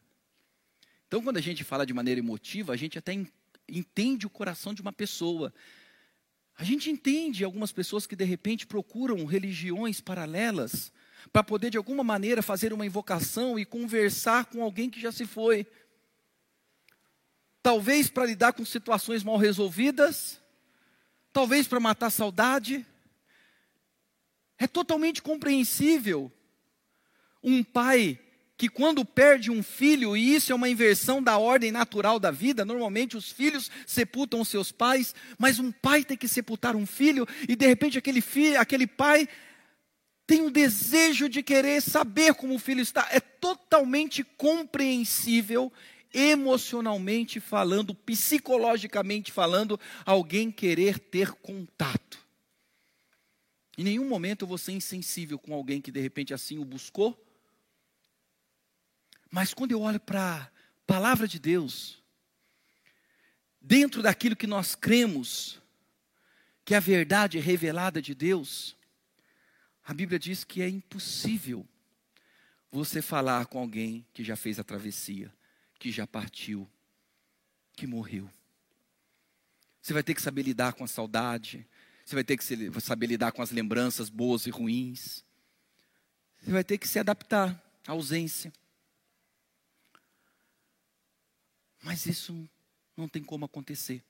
[1.08, 3.12] Então, quando a gente fala de maneira emotiva, a gente até
[3.66, 5.52] entende o coração de uma pessoa.
[6.56, 10.92] A gente entende algumas pessoas que de repente procuram religiões paralelas
[11.32, 15.26] para poder de alguma maneira fazer uma invocação e conversar com alguém que já se
[15.26, 15.66] foi.
[17.62, 20.40] Talvez para lidar com situações mal resolvidas,
[21.32, 22.86] talvez para matar saudade.
[24.58, 26.30] É totalmente compreensível
[27.42, 28.18] um pai
[28.56, 32.64] que quando perde um filho, e isso é uma inversão da ordem natural da vida,
[32.64, 37.56] normalmente os filhos sepultam seus pais, mas um pai tem que sepultar um filho, e
[37.56, 39.28] de repente aquele filho, aquele pai
[40.26, 43.06] tem um desejo de querer saber como o filho está.
[43.10, 45.72] É totalmente compreensível,
[46.12, 52.18] emocionalmente falando, psicologicamente falando, alguém querer ter contato.
[53.76, 57.20] Em nenhum momento eu vou ser insensível com alguém que de repente assim o buscou
[59.34, 60.48] mas quando eu olho para a
[60.86, 62.00] palavra de Deus,
[63.60, 65.60] dentro daquilo que nós cremos,
[66.64, 68.76] que é a verdade revelada de Deus,
[69.84, 71.66] a Bíblia diz que é impossível
[72.70, 75.32] você falar com alguém que já fez a travessia,
[75.78, 76.68] que já partiu,
[77.74, 78.30] que morreu.
[79.80, 81.66] Você vai ter que saber lidar com a saudade,
[82.04, 82.44] você vai ter que
[82.80, 85.22] saber lidar com as lembranças boas e ruins.
[86.40, 88.52] Você vai ter que se adaptar à ausência.
[91.82, 92.48] Mas isso
[92.96, 94.02] não tem como acontecer.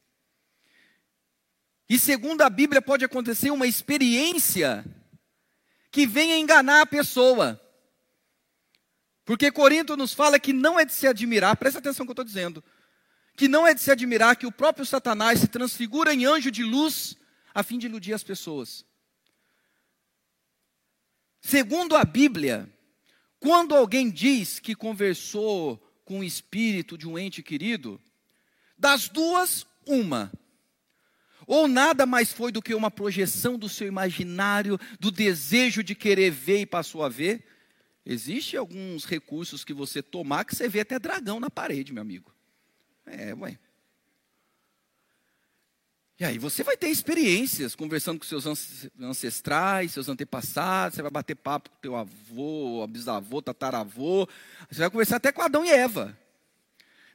[1.88, 4.84] E segundo a Bíblia, pode acontecer uma experiência
[5.94, 7.60] que venha enganar a pessoa.
[9.24, 12.24] Porque Corinto nos fala que não é de se admirar, presta atenção no que eu
[12.24, 12.64] estou dizendo,
[13.36, 16.64] que não é de se admirar que o próprio Satanás se transfigura em anjo de
[16.64, 17.16] luz
[17.54, 18.84] a fim de iludir as pessoas.
[21.40, 22.68] Segundo a Bíblia,
[23.38, 28.00] quando alguém diz que conversou com o espírito de um ente querido,
[28.76, 30.32] das duas, uma.
[31.46, 36.30] Ou nada mais foi do que uma projeção do seu imaginário, do desejo de querer
[36.30, 37.44] ver e passou a ver.
[38.06, 42.34] Existem alguns recursos que você tomar que você vê até dragão na parede, meu amigo.
[43.06, 43.58] É, ué.
[46.18, 48.46] E aí você vai ter experiências conversando com seus
[49.00, 54.28] ancestrais, seus antepassados, você vai bater papo com teu avô, bisavô, tataravô,
[54.70, 56.16] você vai conversar até com Adão e Eva.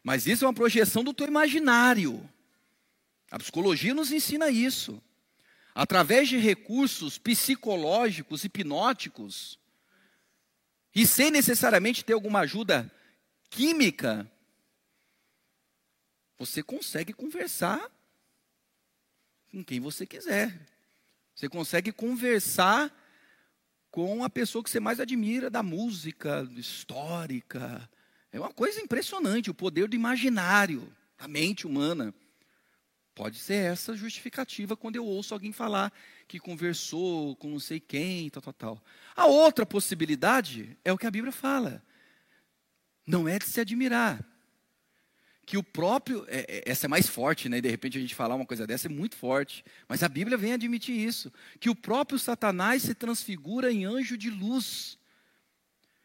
[0.04, 2.28] Mas isso é uma projeção do teu imaginário.
[3.32, 5.02] A psicologia nos ensina isso.
[5.74, 9.60] Através de recursos psicológicos, hipnóticos,
[10.94, 12.92] e sem necessariamente ter alguma ajuda
[13.50, 14.30] química,
[16.38, 17.80] você consegue conversar
[19.52, 20.60] com quem você quiser.
[21.36, 22.94] Você consegue conversar
[23.92, 27.90] com a pessoa que você mais admira da música histórica.
[28.32, 32.14] É uma coisa impressionante, o poder do imaginário, da mente humana.
[33.20, 35.92] Pode ser essa justificativa quando eu ouço alguém falar
[36.26, 38.84] que conversou com não sei quem, tal, tal, tal.
[39.14, 41.84] A outra possibilidade é o que a Bíblia fala.
[43.06, 44.26] Não é de se admirar
[45.46, 47.60] que o próprio, é, é, essa é mais forte, né?
[47.60, 50.54] De repente a gente falar uma coisa dessa é muito forte, mas a Bíblia vem
[50.54, 54.98] admitir isso, que o próprio Satanás se transfigura em anjo de luz,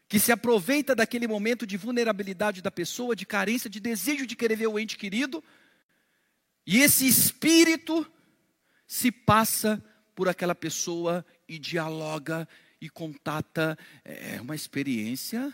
[0.09, 4.57] que se aproveita daquele momento de vulnerabilidade da pessoa, de carência, de desejo de querer
[4.57, 5.41] ver o ente querido,
[6.65, 8.09] e esse espírito
[8.87, 9.83] se passa
[10.15, 12.47] por aquela pessoa e dialoga
[12.79, 15.53] e contata, é uma experiência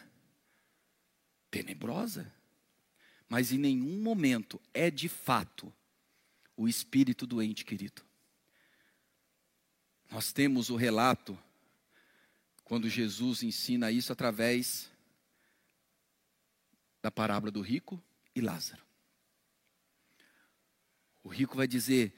[1.49, 2.32] tenebrosa
[3.32, 5.74] mas em nenhum momento é de fato
[6.57, 8.03] o espírito doente, querido.
[10.12, 11.39] Nós temos o relato
[12.66, 14.91] quando Jesus ensina isso através
[17.01, 18.03] da parábola do rico
[18.36, 18.84] e Lázaro.
[21.24, 22.13] O rico vai dizer: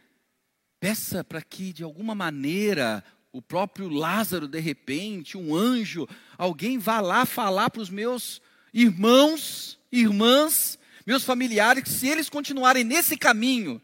[0.79, 7.01] peça para que de alguma maneira o próprio Lázaro, de repente, um anjo, alguém vá
[7.01, 8.41] lá falar para os meus
[8.71, 13.81] irmãos, irmãs, meus familiares, que se eles continuarem nesse caminho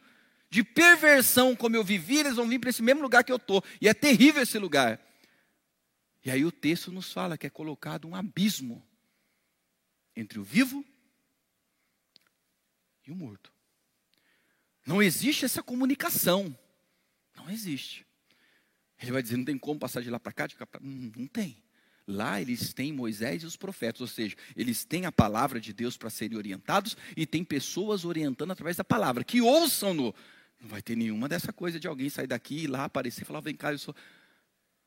[0.49, 3.63] de perversão como eu vivi, eles vão vir para esse mesmo lugar que eu estou.
[3.81, 4.99] E é terrível esse lugar.
[6.23, 8.85] E aí o texto nos fala que é colocado um abismo
[10.15, 10.85] entre o vivo
[13.07, 13.51] e o morto.
[14.89, 16.57] Não existe essa comunicação.
[17.37, 18.07] Não existe.
[18.99, 21.27] Ele vai dizer, não tem como passar de lá para cá, de cá não, não
[21.27, 21.57] tem.
[22.07, 25.95] Lá eles têm Moisés e os profetas, ou seja, eles têm a palavra de Deus
[25.95, 30.11] para serem orientados e tem pessoas orientando através da palavra, que ouçam-no.
[30.59, 33.41] Não vai ter nenhuma dessa coisa de alguém sair daqui e lá aparecer e falar:
[33.41, 33.95] vem cá, eu sou.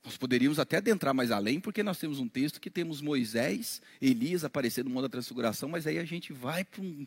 [0.05, 4.43] Nós poderíamos até adentrar mais além, porque nós temos um texto que temos Moisés, Elias
[4.43, 7.07] aparecendo no mundo da transfiguração, mas aí a gente vai para um,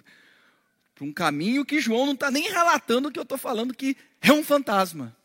[0.96, 4.32] para um caminho que João não está nem relatando que eu estou falando, que é
[4.32, 5.16] um fantasma.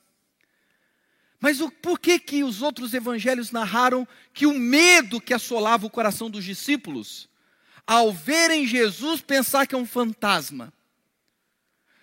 [1.38, 5.90] Mas o, por que, que os outros evangelhos narraram que o medo que assolava o
[5.90, 7.28] coração dos discípulos,
[7.86, 10.72] ao verem Jesus pensar que é um fantasma?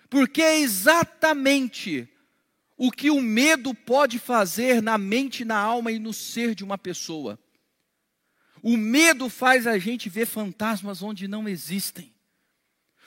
[0.08, 2.08] Porque é exatamente
[2.76, 6.78] o que o medo pode fazer na mente, na alma e no ser de uma
[6.78, 7.38] pessoa.
[8.62, 12.12] O medo faz a gente ver fantasmas onde não existem.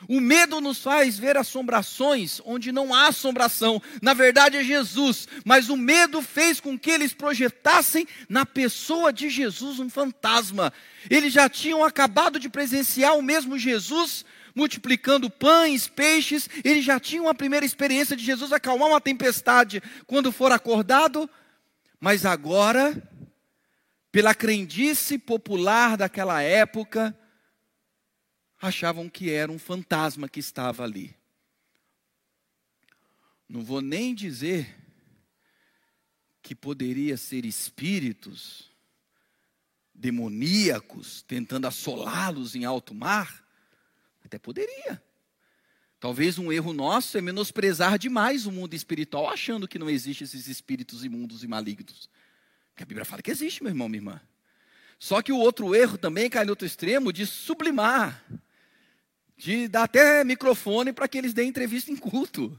[0.08, 3.82] O medo nos faz ver assombrações onde não há assombração.
[4.02, 9.30] Na verdade é Jesus, mas o medo fez com que eles projetassem na pessoa de
[9.30, 10.74] Jesus um fantasma.
[11.10, 14.26] Eles já tinham acabado de presenciar o mesmo Jesus
[14.56, 20.32] multiplicando pães, peixes, eles já tinham a primeira experiência de Jesus acalmar uma tempestade quando
[20.32, 21.30] for acordado,
[22.00, 23.02] mas agora,
[24.12, 27.16] pela crendice popular daquela época,
[28.62, 31.16] achavam que era um fantasma que estava ali.
[33.50, 34.78] Não vou nem dizer
[36.42, 38.70] que poderia ser espíritos
[39.94, 43.46] demoníacos tentando assolá-los em alto mar.
[44.24, 45.04] Até poderia.
[46.00, 50.48] Talvez um erro nosso é menosprezar demais o mundo espiritual, achando que não existem esses
[50.48, 52.10] espíritos imundos e malignos.
[52.70, 54.22] Porque a Bíblia fala que existe, meu irmão, minha irmã.
[54.98, 58.24] Só que o outro erro também cai no outro extremo de sublimar
[59.42, 62.56] de dar até microfone para que eles deem entrevista em culto.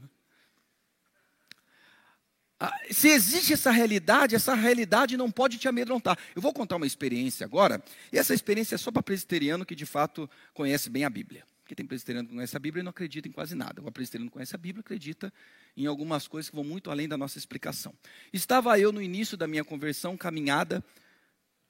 [2.59, 6.17] Ah, se existe essa realidade, essa realidade não pode te amedrontar.
[6.35, 7.81] Eu vou contar uma experiência agora,
[8.11, 11.45] e essa experiência é só para presbiteriano que de fato conhece bem a Bíblia.
[11.61, 13.81] Porque tem presbiteriano que conhece a Bíblia e não acredita em quase nada.
[13.81, 15.33] O presbiteriano que conhece a Bíblia acredita
[15.77, 17.93] em algumas coisas que vão muito além da nossa explicação.
[18.33, 20.83] Estava eu no início da minha conversão, caminhada.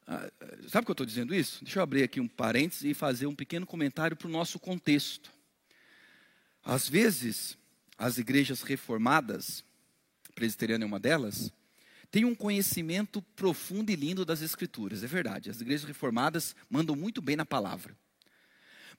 [0.06, 0.30] Ah,
[0.68, 1.64] sabe o que eu estou dizendo isso?
[1.64, 5.32] Deixa eu abrir aqui um parênteses e fazer um pequeno comentário para o nosso contexto.
[6.64, 7.58] Às vezes,
[7.98, 9.64] as igrejas reformadas,
[10.36, 11.52] presbiteriana é uma delas,
[12.12, 15.50] tem um conhecimento profundo e lindo das Escrituras, é verdade.
[15.50, 17.96] As igrejas reformadas mandam muito bem na palavra.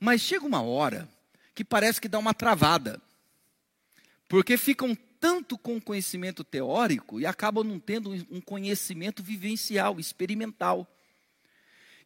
[0.00, 1.08] Mas chega uma hora
[1.54, 3.00] que parece que dá uma travada,
[4.28, 10.86] porque ficam tanto com conhecimento teórico e acabam não tendo um conhecimento vivencial, experimental.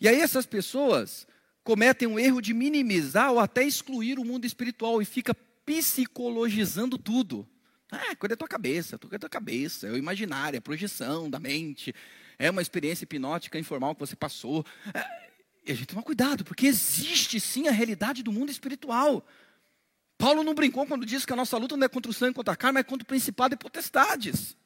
[0.00, 1.26] E aí essas pessoas
[1.64, 5.34] cometem o erro de minimizar ou até excluir o mundo espiritual e fica
[5.66, 7.44] psicologizando tudo.
[7.90, 11.28] Ah, coisa da tua cabeça, coisa da tua cabeça, é o imaginário, é a projeção
[11.28, 11.92] da mente,
[12.38, 14.64] é uma experiência hipnótica informal que você passou.
[14.94, 15.04] É,
[15.66, 19.26] e a gente toma cuidado, porque existe sim a realidade do mundo espiritual.
[20.18, 22.52] Paulo não brincou quando disse que a nossa luta não é contra o sangue, contra
[22.52, 24.56] a carne, mas contra o principado e potestades.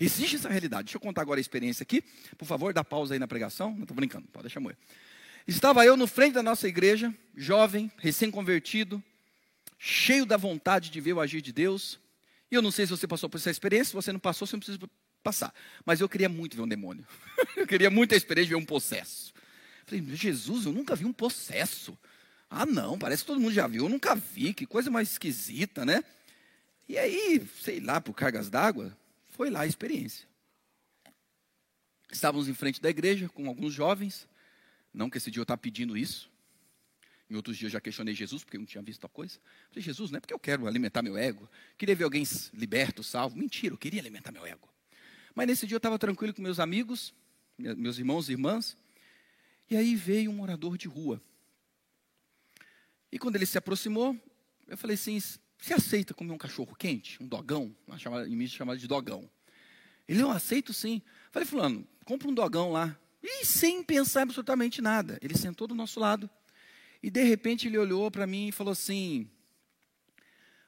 [0.00, 0.84] Existe essa realidade.
[0.84, 2.02] Deixa eu contar agora a experiência aqui.
[2.38, 3.74] Por favor, dá pausa aí na pregação.
[3.74, 4.78] Não estou brincando, pode deixar morrer.
[5.46, 9.02] Estava eu no frente da nossa igreja, jovem, recém-convertido,
[9.78, 12.00] cheio da vontade de ver o agir de Deus.
[12.50, 14.56] E eu não sei se você passou por essa experiência, se você não passou, você
[14.56, 14.78] não precisa
[15.22, 15.52] passar.
[15.84, 17.06] Mas eu queria muito ver um demônio.
[17.54, 19.34] eu queria muito a experiência de ver um possesso.
[19.84, 21.98] Falei, Jesus, eu nunca vi um possesso.
[22.50, 25.86] Ah, não, parece que todo mundo já viu, eu nunca vi, que coisa mais esquisita,
[25.86, 26.02] né?
[26.88, 28.96] E aí, sei lá, por cargas d'água,
[29.28, 30.26] foi lá a experiência.
[32.10, 34.26] Estávamos em frente da igreja com alguns jovens,
[34.92, 36.28] não que esse dia eu estava pedindo isso,
[37.30, 39.38] em outros dias eu já questionei Jesus, porque eu não tinha visto tal coisa.
[39.68, 41.48] Falei, Jesus, não é porque eu quero alimentar meu ego.
[41.78, 43.38] Queria ver alguém liberto, salvo.
[43.38, 44.68] Mentira, eu queria alimentar meu ego.
[45.32, 47.14] Mas nesse dia eu estava tranquilo com meus amigos,
[47.56, 48.76] meus irmãos e irmãs.
[49.70, 51.22] E aí veio um morador de rua.
[53.12, 54.16] E quando ele se aproximou,
[54.68, 55.18] eu falei assim:
[55.58, 57.22] você aceita comer um cachorro quente?
[57.22, 57.74] Um dogão?
[58.26, 59.28] Em mim chamado de dogão.
[60.08, 61.02] Ele, eu aceito sim.
[61.30, 62.98] Falei, Fulano, compra um dogão lá.
[63.22, 65.18] E sem pensar absolutamente nada.
[65.20, 66.28] Ele sentou do nosso lado.
[67.02, 69.30] E de repente ele olhou para mim e falou assim: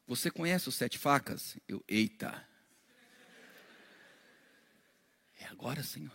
[0.06, 1.56] Você conhece os sete facas?
[1.66, 2.46] Eu, eita.
[5.38, 6.12] É agora, Senhor.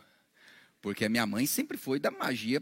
[0.81, 2.61] Porque a minha mãe sempre foi da magia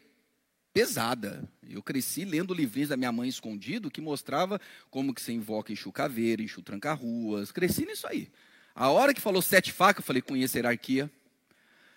[0.75, 1.49] pesada.
[1.69, 4.59] Eu cresci lendo livrinhos da minha mãe escondido que mostrava
[4.91, 7.49] como que você invoca enxu caveira, enxu tranca-ruas.
[7.49, 8.29] Cresci nisso aí.
[8.75, 11.09] A hora que falou sete facas, eu falei, conheço a hierarquia.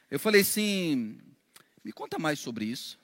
[0.09, 1.18] Eu falei assim,
[1.83, 3.01] me conta mais sobre isso.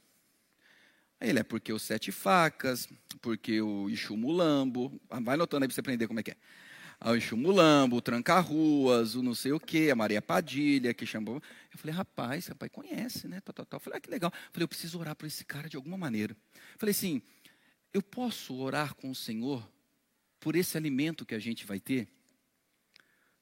[1.21, 2.89] Ele é porque os sete facas,
[3.21, 5.01] porque o Ixu Mulambo.
[5.11, 6.37] Ah, vai notando aí para você aprender como é que é.
[7.07, 11.37] O Ixu Mulambo, o Tranca-Ruas, o não sei o quê, a Maria Padilha, que chamou.
[11.71, 13.43] Eu falei, rapaz, rapaz, conhece, né?
[13.43, 13.77] Tal, tal, tal.
[13.77, 14.33] Eu falei, ah, que legal.
[14.35, 16.35] Eu falei, eu preciso orar por esse cara de alguma maneira.
[16.55, 17.21] Eu falei assim,
[17.93, 19.71] eu posso orar com o Senhor
[20.41, 22.09] por esse alimento que a gente vai ter?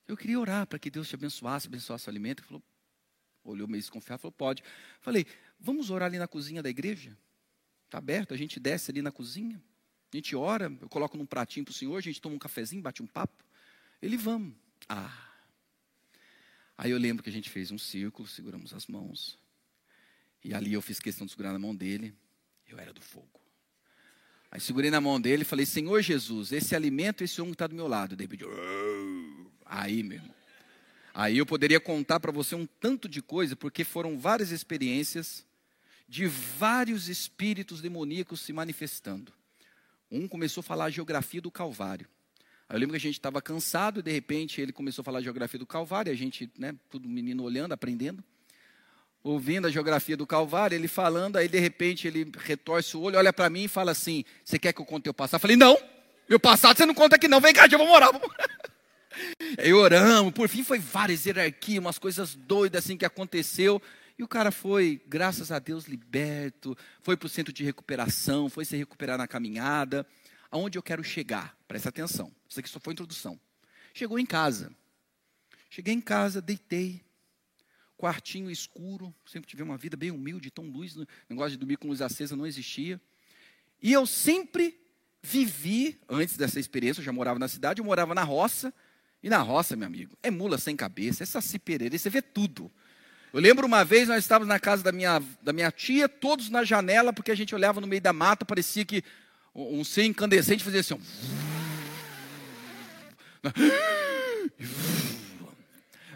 [0.09, 2.41] Eu queria orar para que Deus te abençoasse, abençoasse o alimento.
[2.41, 2.63] Ele falou,
[3.45, 4.65] olhou meio desconfiado, falou, pode.
[5.01, 5.25] Falei,
[5.61, 7.17] vamos orar ali na cozinha da igreja?
[7.85, 9.63] Está aberto, a gente desce ali na cozinha,
[10.13, 12.83] a gente ora, eu coloco num pratinho para o senhor, a gente toma um cafezinho,
[12.83, 13.45] bate um papo.
[14.03, 14.53] Ele, vamos.
[14.89, 15.29] Ah.
[16.77, 19.39] Aí eu lembro que a gente fez um círculo, seguramos as mãos.
[20.45, 22.13] E ali eu fiz questão de segurar na mão dele.
[22.67, 23.41] Eu era do fogo.
[24.51, 27.75] Aí segurei na mão dele e falei, Senhor Jesus, esse alimento, esse homem está do
[27.75, 28.17] meu lado.
[28.17, 28.45] David,
[29.65, 30.35] aí mesmo.
[31.15, 35.47] Aí eu poderia contar para você um tanto de coisa, porque foram várias experiências
[36.09, 39.33] de vários espíritos demoníacos se manifestando.
[40.11, 42.09] Um começou a falar a geografia do Calvário.
[42.73, 45.23] Eu lembro que a gente estava cansado e de repente ele começou a falar a
[45.23, 48.25] geografia do Calvário, a gente, né, tudo menino olhando, aprendendo.
[49.23, 53.31] Ouvindo a geografia do Calvário, ele falando, aí de repente ele retorce o olho, olha
[53.31, 55.35] para mim e fala assim: Você quer que eu conte o passado?
[55.35, 55.79] Eu falei: Não,
[56.27, 58.11] meu passado você não conta aqui não, vem cá, eu vou morar.
[59.59, 63.81] Aí oramos, por fim foi várias hierarquias, umas coisas doidas assim que aconteceu.
[64.19, 68.65] E o cara foi, graças a Deus, liberto, foi para o centro de recuperação, foi
[68.65, 70.07] se recuperar na caminhada.
[70.53, 71.57] Aonde eu quero chegar?
[71.67, 73.41] Presta atenção, isso aqui só foi introdução.
[73.95, 74.71] Chegou em casa.
[75.71, 77.01] Cheguei em casa, deitei,
[77.97, 80.95] quartinho escuro, sempre tive uma vida bem humilde, tão luz,
[81.31, 83.01] negócio de dormir com luz acesa não existia.
[83.81, 84.79] E eu sempre
[85.23, 88.75] vivi, antes dessa experiência, eu já morava na cidade, eu morava na roça,
[89.23, 92.71] e na roça, meu amigo, é mula sem cabeça, é saci pereira, você vê tudo.
[93.33, 96.65] Eu lembro uma vez, nós estávamos na casa da minha, da minha tia, todos na
[96.65, 99.03] janela, porque a gente olhava no meio da mata, parecia que
[99.55, 100.99] um ser incandescente fazia assim.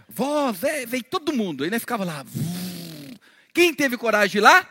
[0.08, 1.64] Vó, veio todo mundo.
[1.64, 2.24] Aí nós ficava lá.
[3.52, 4.68] Quem teve coragem de ir lá?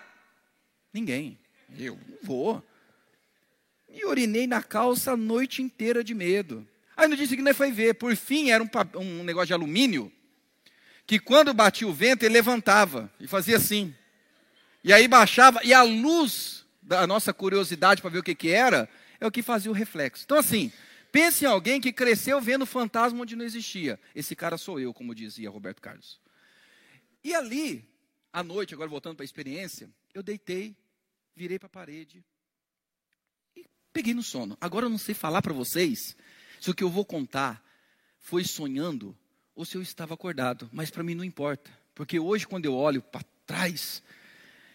[0.93, 1.37] Ninguém.
[1.77, 2.63] Eu não vou.
[3.89, 6.67] e urinei na calça a noite inteira de medo.
[6.97, 7.93] Aí no dia seguinte foi ver.
[7.95, 10.11] Por fim, era um, um negócio de alumínio,
[11.05, 13.93] que quando batia o vento, ele levantava e fazia assim.
[14.83, 18.87] E aí baixava, e a luz da nossa curiosidade para ver o que, que era,
[19.19, 20.23] é o que fazia o reflexo.
[20.23, 20.71] Então, assim,
[21.11, 23.99] pense em alguém que cresceu vendo fantasma onde não existia.
[24.13, 26.19] Esse cara sou eu, como dizia Roberto Carlos.
[27.23, 27.83] E ali,
[28.31, 30.75] à noite, agora voltando para a experiência, eu deitei,
[31.35, 32.23] virei para a parede
[33.55, 34.55] e peguei no sono.
[34.61, 36.15] Agora eu não sei falar para vocês
[36.61, 37.63] se o que eu vou contar
[38.19, 39.17] foi sonhando
[39.55, 43.01] ou se eu estava acordado, mas para mim não importa, porque hoje quando eu olho
[43.01, 44.03] para trás,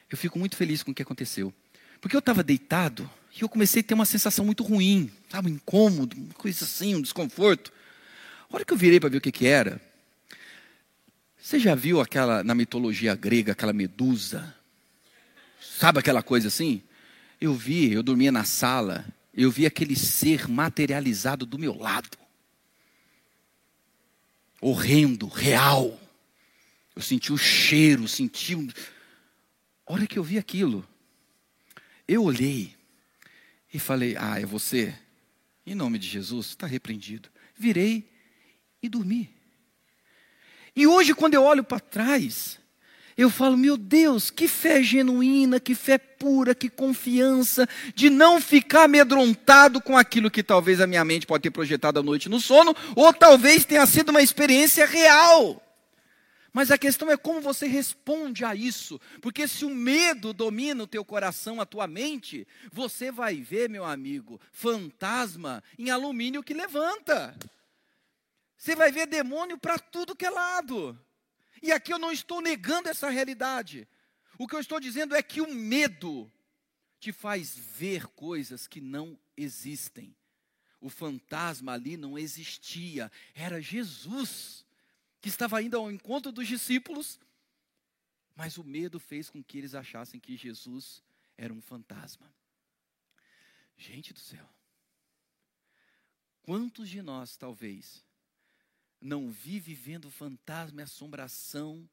[0.08, 1.52] eu fico muito feliz com o que aconteceu.
[2.00, 5.54] Porque eu estava deitado e eu comecei a ter uma sensação muito ruim, sabe, um
[5.54, 7.72] incômodo, uma coisa assim, um desconforto.
[8.50, 9.80] A hora que eu virei para ver o que, que era,
[11.40, 14.54] você já viu aquela, na mitologia grega, aquela medusa?
[15.60, 16.82] Sabe aquela coisa assim?
[17.40, 22.18] Eu vi, eu dormia na sala, eu vi aquele ser materializado do meu lado.
[24.60, 25.98] Horrendo, real.
[26.94, 28.54] Eu senti o cheiro, senti.
[29.86, 30.86] A hora que eu vi aquilo,
[32.12, 32.74] eu olhei
[33.72, 34.94] e falei: Ah, é você?
[35.64, 37.28] Em nome de Jesus, está repreendido.
[37.56, 38.10] Virei
[38.82, 39.30] e dormi.
[40.74, 42.58] E hoje, quando eu olho para trás,
[43.16, 48.84] eu falo, meu Deus, que fé genuína, que fé pura, que confiança, de não ficar
[48.84, 52.74] amedrontado com aquilo que talvez a minha mente pode ter projetado à noite no sono,
[52.96, 55.62] ou talvez tenha sido uma experiência real.
[56.52, 60.86] Mas a questão é como você responde a isso, porque se o medo domina o
[60.86, 67.36] teu coração, a tua mente, você vai ver, meu amigo, fantasma em alumínio que levanta.
[68.56, 70.98] Você vai ver demônio para tudo que é lado.
[71.62, 73.86] E aqui eu não estou negando essa realidade.
[74.36, 76.30] O que eu estou dizendo é que o medo
[76.98, 80.14] te faz ver coisas que não existem.
[80.80, 84.64] O fantasma ali não existia, era Jesus
[85.20, 87.20] que estava indo ao encontro dos discípulos,
[88.34, 91.02] mas o medo fez com que eles achassem que Jesus
[91.36, 92.32] era um fantasma.
[93.76, 94.48] Gente do céu,
[96.42, 98.04] quantos de nós, talvez,
[99.00, 101.88] não vive vendo fantasma e assombração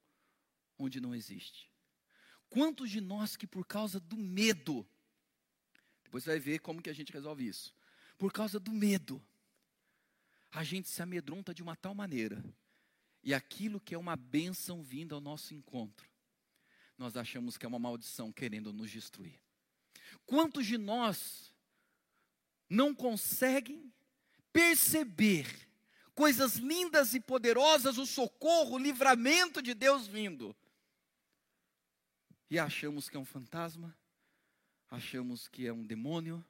[0.78, 1.72] onde não existe.
[2.50, 4.88] Quantos de nós que por causa do medo,
[6.04, 7.74] depois você vai ver como que a gente resolve isso.
[8.18, 9.22] Por causa do medo,
[10.52, 12.44] a gente se amedronta de uma tal maneira,
[13.28, 16.10] e aquilo que é uma bênção vindo ao nosso encontro,
[16.98, 19.38] nós achamos que é uma maldição querendo nos destruir.
[20.26, 21.54] Quantos de nós
[22.70, 23.94] não conseguem
[24.54, 25.70] perceber
[26.16, 30.56] coisas lindas e poderosas, o socorro, o livramento de Deus vindo.
[32.50, 33.94] E achamos que é um fantasma,
[34.90, 36.42] achamos que é um demônio,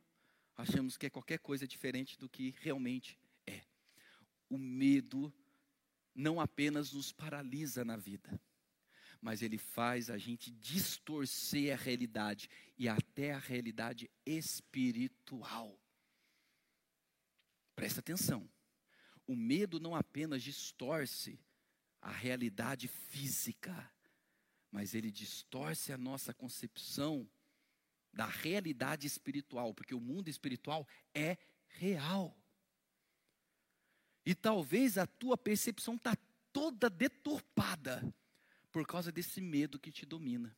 [0.55, 3.63] achamos que é qualquer coisa diferente do que realmente é.
[4.47, 5.33] O medo
[6.17, 8.37] não apenas nos paralisa na vida,
[9.21, 15.79] mas ele faz a gente distorcer a realidade e até a realidade espiritual.
[17.75, 18.49] Presta atenção
[19.27, 21.37] o medo não apenas distorce
[22.01, 23.91] a realidade física,
[24.71, 27.29] mas ele distorce a nossa concepção
[28.13, 31.37] da realidade espiritual, porque o mundo espiritual é
[31.67, 32.35] real.
[34.27, 36.13] E talvez a tua percepção está
[36.51, 38.13] toda deturpada
[38.73, 40.53] por causa desse medo que te domina.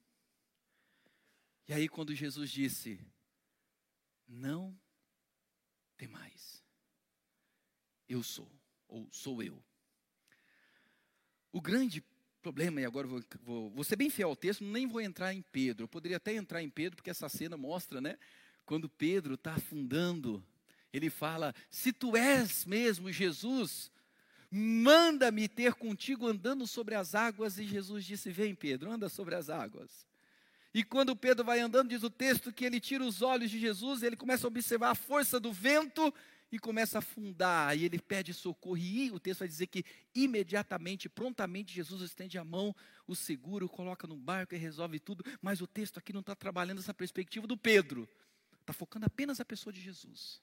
[1.67, 2.99] E aí, quando Jesus disse:
[4.28, 4.76] Não
[5.95, 6.63] tem mais,
[8.07, 8.51] eu sou
[8.88, 9.63] ou sou eu?
[11.51, 12.03] O grande
[12.41, 15.43] problema, e agora vou, vou, vou, ser bem fiel ao texto, nem vou entrar em
[15.43, 15.84] Pedro.
[15.84, 18.17] Eu poderia até entrar em Pedro, porque essa cena mostra, né?
[18.65, 20.43] Quando Pedro está afundando,
[20.91, 23.91] ele fala: Se tu és mesmo Jesus,
[24.51, 27.57] manda-me ter contigo andando sobre as águas.
[27.57, 30.07] E Jesus disse: Vem, Pedro, anda sobre as águas.
[30.73, 34.03] E quando Pedro vai andando, diz o texto que ele tira os olhos de Jesus,
[34.03, 36.13] ele começa a observar a força do vento
[36.51, 39.85] e começa a afundar, e ele pede socorro, e o texto vai dizer que
[40.15, 42.75] imediatamente, prontamente, Jesus estende a mão,
[43.05, 46.35] o segura, o coloca no barco e resolve tudo, mas o texto aqui não está
[46.35, 48.09] trabalhando essa perspectiva do Pedro,
[48.61, 50.41] está focando apenas na pessoa de Jesus.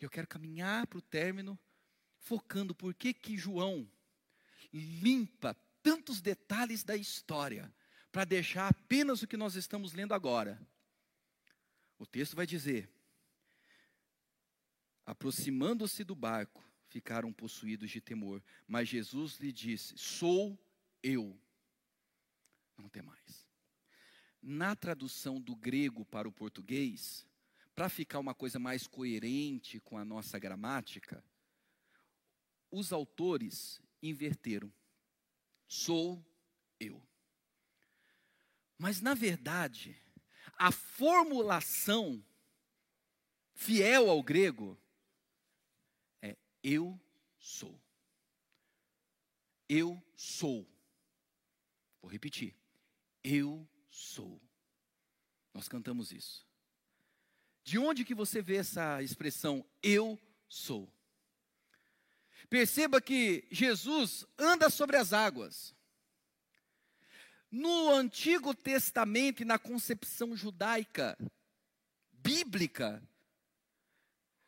[0.00, 1.58] E eu quero caminhar para o término,
[2.18, 3.90] focando por que que João
[4.72, 7.72] limpa tantos detalhes da história,
[8.10, 10.60] para deixar apenas o que nós estamos lendo agora.
[11.98, 12.90] O texto vai dizer
[15.08, 18.42] Aproximando-se do barco, ficaram possuídos de temor.
[18.66, 20.62] Mas Jesus lhe disse: Sou
[21.02, 21.34] eu.
[22.76, 23.48] Não tem mais.
[24.42, 27.26] Na tradução do grego para o português,
[27.78, 31.24] para ficar uma coisa mais coerente com a nossa gramática,
[32.72, 34.74] os autores inverteram.
[35.68, 36.26] Sou
[36.80, 37.00] eu.
[38.76, 39.96] Mas, na verdade,
[40.54, 42.20] a formulação
[43.54, 44.76] fiel ao grego
[46.20, 47.00] é eu
[47.38, 47.80] sou.
[49.68, 50.68] Eu sou.
[52.02, 52.56] Vou repetir.
[53.22, 54.42] Eu sou.
[55.54, 56.47] Nós cantamos isso.
[57.68, 60.90] De onde que você vê essa expressão eu sou?
[62.48, 65.74] Perceba que Jesus anda sobre as águas.
[67.50, 71.14] No Antigo Testamento e na concepção judaica,
[72.10, 73.06] bíblica,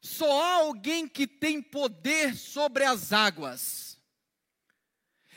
[0.00, 4.00] só há alguém que tem poder sobre as águas.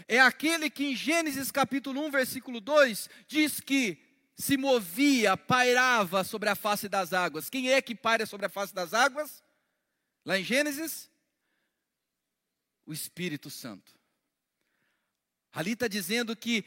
[0.08, 4.03] É aquele que em Gênesis capítulo 1, versículo 2, diz que
[4.36, 7.50] se movia, pairava sobre a face das águas.
[7.50, 9.44] Quem é que paira sobre a face das águas?
[10.26, 11.10] Lá em Gênesis?
[12.86, 13.94] O Espírito Santo.
[15.52, 16.66] Ali está dizendo que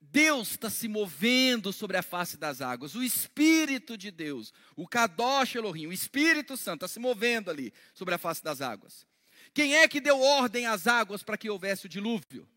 [0.00, 5.56] Deus está se movendo sobre a face das águas, o Espírito de Deus, o Kadosh
[5.56, 9.06] Elohim, o Espírito Santo está se movendo ali sobre a face das águas.
[9.52, 12.48] Quem é que deu ordem às águas para que houvesse o dilúvio?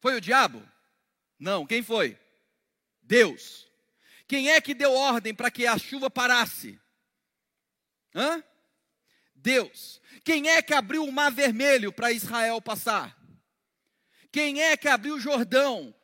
[0.00, 0.62] Foi o diabo?
[1.38, 2.18] Não, quem foi?
[3.08, 3.66] Deus.
[4.26, 6.78] Quem é que deu ordem para que a chuva parasse?
[8.14, 8.44] Hã?
[9.34, 10.00] Deus.
[10.22, 13.18] Quem é que abriu o mar vermelho para Israel passar?
[14.30, 15.94] Quem é que abriu o Jordão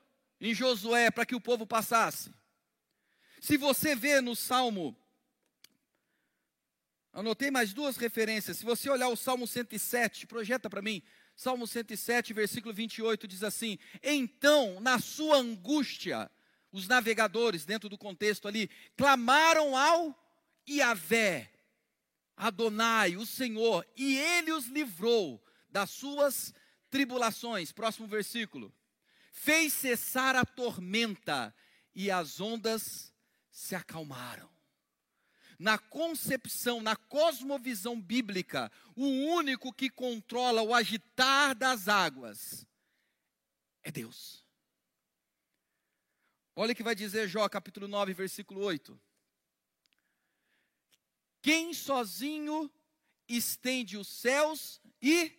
[0.40, 2.32] em Josué para que o povo passasse?
[3.38, 4.96] Se você vê no Salmo,
[7.12, 8.56] anotei mais duas referências.
[8.56, 11.02] Se você olhar o Salmo 107, projeta para mim.
[11.36, 16.30] Salmo 107, versículo 28 diz assim: Então, na sua angústia,
[16.74, 20.12] os navegadores, dentro do contexto ali, clamaram ao
[20.68, 21.48] Iavé,
[22.36, 26.52] Adonai, o Senhor, e ele os livrou das suas
[26.90, 27.70] tribulações.
[27.70, 28.74] Próximo versículo.
[29.30, 31.54] Fez cessar a tormenta
[31.94, 33.14] e as ondas
[33.52, 34.50] se acalmaram.
[35.56, 42.66] Na concepção, na cosmovisão bíblica, o único que controla o agitar das águas
[43.84, 44.43] é Deus.
[46.56, 49.00] Olha o que vai dizer Jó, capítulo 9, versículo 8.
[51.42, 52.70] Quem sozinho
[53.28, 55.32] estende os céus e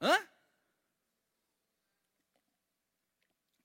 [0.00, 0.28] Hã?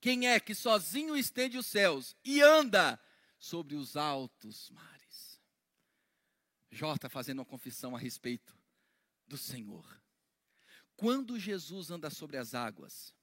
[0.02, 3.00] Quem é que sozinho estende os céus e anda
[3.38, 5.42] sobre os altos mares?
[6.72, 8.58] Jó está fazendo uma confissão a respeito
[9.28, 10.02] do Senhor.
[10.96, 13.14] Quando Jesus anda sobre as águas,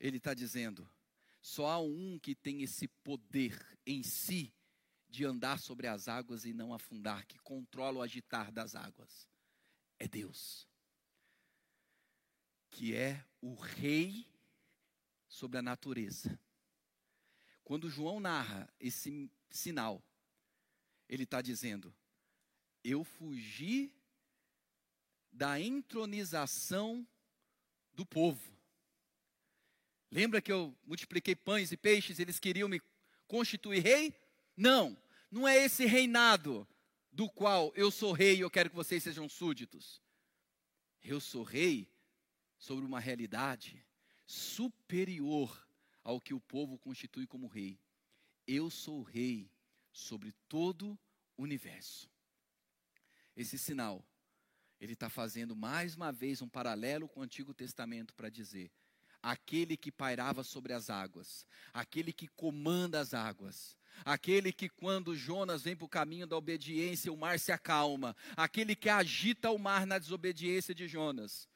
[0.00, 0.88] ele está dizendo:
[1.46, 3.54] só há um que tem esse poder
[3.86, 4.50] em si
[5.08, 9.28] de andar sobre as águas e não afundar, que controla o agitar das águas.
[9.98, 10.66] É Deus
[12.74, 14.26] que é o rei
[15.28, 16.38] sobre a natureza.
[17.62, 20.02] Quando João narra esse sinal,
[21.08, 21.94] ele está dizendo:
[22.82, 23.94] Eu fugi
[25.30, 27.06] da entronização
[27.92, 28.53] do povo.
[30.14, 32.80] Lembra que eu multipliquei pães e peixes, eles queriam me
[33.26, 34.14] constituir rei?
[34.56, 34.96] Não,
[35.28, 36.64] não é esse reinado
[37.10, 40.00] do qual eu sou rei e eu quero que vocês sejam súditos.
[41.02, 41.92] Eu sou rei
[42.56, 43.84] sobre uma realidade
[44.24, 45.66] superior
[46.04, 47.76] ao que o povo constitui como rei.
[48.46, 49.50] Eu sou rei
[49.90, 50.96] sobre todo
[51.36, 52.08] o universo.
[53.36, 54.06] Esse sinal,
[54.80, 58.70] ele está fazendo mais uma vez um paralelo com o Antigo Testamento para dizer:
[59.24, 65.62] aquele que pairava sobre as águas, aquele que comanda as águas, aquele que, quando Jonas
[65.62, 69.86] vem para o caminho da obediência, o mar se acalma, aquele que agita o mar
[69.86, 71.48] na desobediência de Jonas,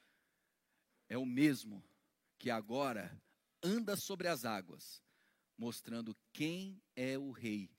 [1.11, 1.85] é o mesmo
[2.39, 3.15] que agora
[3.63, 5.03] anda sobre as águas,
[5.57, 7.71] mostrando quem é o rei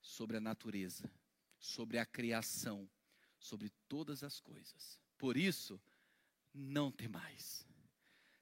[0.00, 1.10] sobre a natureza,
[1.58, 2.88] sobre a criação,
[3.40, 5.00] sobre todas as coisas.
[5.18, 5.80] Por isso,
[6.54, 7.66] não temais.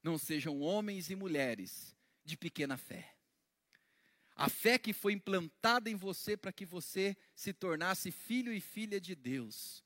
[0.05, 3.17] Não sejam homens e mulheres de pequena fé.
[4.37, 9.01] A fé que foi implantada em você para que você se tornasse filho e filha
[9.01, 9.83] de Deus.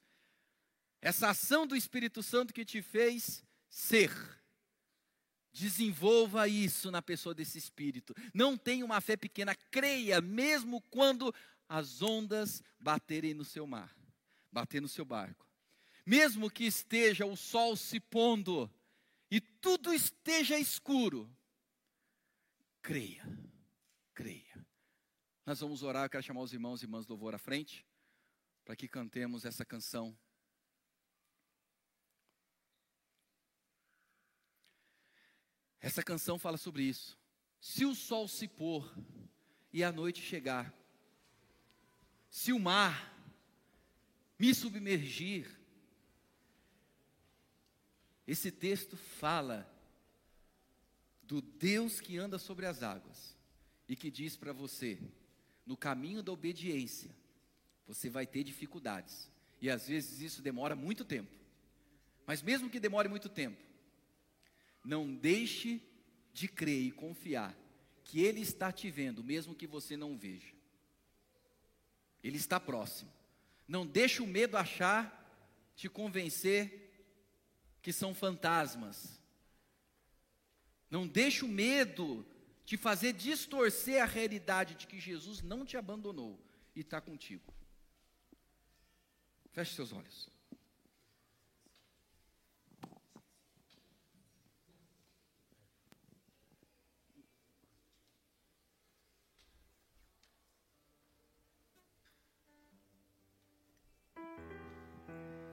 [1.01, 4.11] Essa ação do Espírito Santo que te fez ser.
[5.53, 8.13] Desenvolva isso na pessoa desse espírito.
[8.35, 11.33] Não tenha uma fé pequena, creia, mesmo quando
[11.69, 13.95] as ondas baterem no seu mar,
[14.51, 15.47] bater no seu barco.
[16.05, 18.69] Mesmo que esteja o sol se pondo
[19.31, 21.31] e tudo esteja escuro,
[22.81, 23.25] creia,
[24.15, 24.67] creia.
[25.45, 27.87] Nós vamos orar, eu quero chamar os irmãos e irmãs do louvor à frente,
[28.65, 30.17] para que cantemos essa canção.
[35.81, 37.19] Essa canção fala sobre isso.
[37.61, 38.93] Se o sol se pôr
[39.73, 40.75] e a noite chegar,
[42.31, 43.15] se o mar
[44.39, 45.58] me submergir,
[48.29, 49.67] esse texto fala
[51.23, 53.35] do Deus que anda sobre as águas
[53.89, 54.99] e que diz para você:
[55.65, 57.11] no caminho da obediência,
[57.87, 59.31] você vai ter dificuldades.
[59.63, 61.35] E às vezes isso demora muito tempo.
[62.27, 63.63] Mas mesmo que demore muito tempo,
[64.85, 65.83] não deixe
[66.35, 67.57] de crer e confiar
[68.05, 70.53] que Ele está te vendo, mesmo que você não veja.
[72.23, 73.11] Ele está próximo.
[73.67, 75.15] Não deixe o medo achar,
[75.75, 76.88] te convencer
[77.83, 79.21] que são fantasmas.
[80.91, 82.27] Não deixe o medo
[82.65, 86.39] te fazer distorcer a realidade de que Jesus não te abandonou
[86.75, 87.53] e está contigo.
[89.53, 90.29] Feche seus olhos.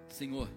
[0.10, 0.50] Senhor,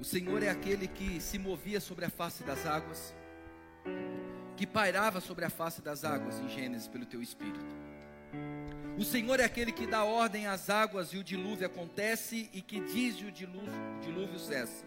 [0.00, 3.14] o Senhor é aquele que se movia sobre a face das águas,
[4.56, 7.76] que pairava sobre a face das águas em Gênesis pelo teu espírito.
[8.96, 12.80] O Senhor é aquele que dá ordem às águas e o dilúvio acontece e que
[12.80, 13.72] diz e o dilúvio,
[14.02, 14.84] dilúvio cessa.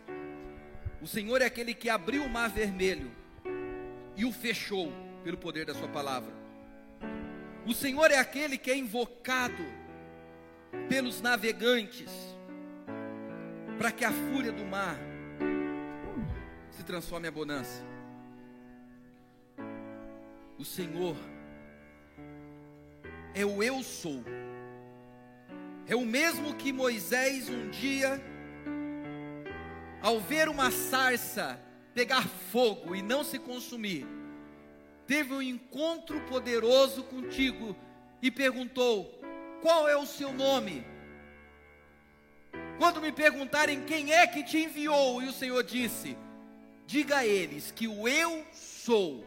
[1.02, 3.12] O Senhor é aquele que abriu o mar vermelho
[4.16, 4.92] e o fechou
[5.24, 6.34] pelo poder da sua palavra.
[7.66, 9.64] O Senhor é aquele que é invocado
[10.90, 12.12] pelos navegantes,
[13.82, 14.96] para que a fúria do mar
[16.70, 17.82] se transforme em bonança.
[20.56, 21.18] O Senhor
[23.34, 24.24] é o eu sou,
[25.88, 28.22] é o mesmo que Moisés um dia,
[30.00, 31.60] ao ver uma sarça
[31.96, 34.06] pegar fogo e não se consumir,
[35.08, 37.76] teve um encontro poderoso contigo
[38.22, 39.20] e perguntou:
[39.60, 40.86] qual é o seu nome?
[42.82, 46.18] Quando me perguntarem quem é que te enviou, e o Senhor disse:
[46.88, 49.24] Diga a eles que o eu sou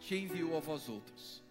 [0.00, 1.44] te enviou a vós outros.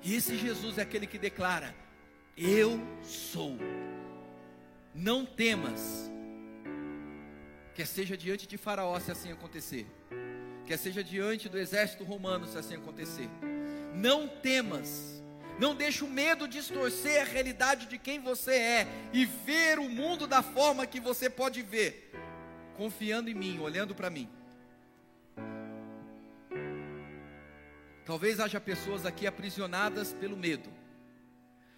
[0.00, 1.74] E esse Jesus é aquele que declara:
[2.36, 3.56] Eu sou.
[4.94, 6.08] Não temas,
[7.74, 9.88] quer seja diante de Faraó se assim acontecer,
[10.66, 13.28] quer seja diante do exército romano se assim acontecer.
[13.92, 15.20] Não temas
[15.58, 20.26] não deixe o medo distorcer a realidade de quem você é e ver o mundo
[20.26, 22.12] da forma que você pode ver,
[22.76, 24.28] confiando em mim, olhando para mim.
[28.04, 30.70] Talvez haja pessoas aqui aprisionadas pelo medo.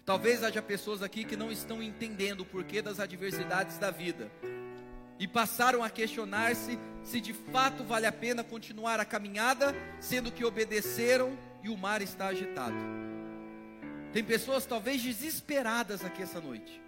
[0.05, 4.31] Talvez haja pessoas aqui que não estão entendendo o porquê das adversidades da vida
[5.19, 10.43] e passaram a questionar-se se de fato vale a pena continuar a caminhada, sendo que
[10.43, 12.75] obedeceram e o mar está agitado.
[14.13, 16.79] Tem pessoas talvez desesperadas aqui essa noite.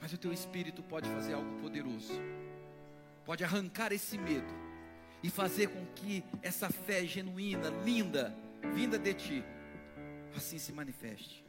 [0.00, 2.12] Mas o teu espírito pode fazer algo poderoso.
[3.24, 4.54] Pode arrancar esse medo
[5.20, 8.32] e fazer com que essa fé genuína, linda,
[8.72, 9.44] vinda de ti,
[10.36, 11.45] assim se manifeste.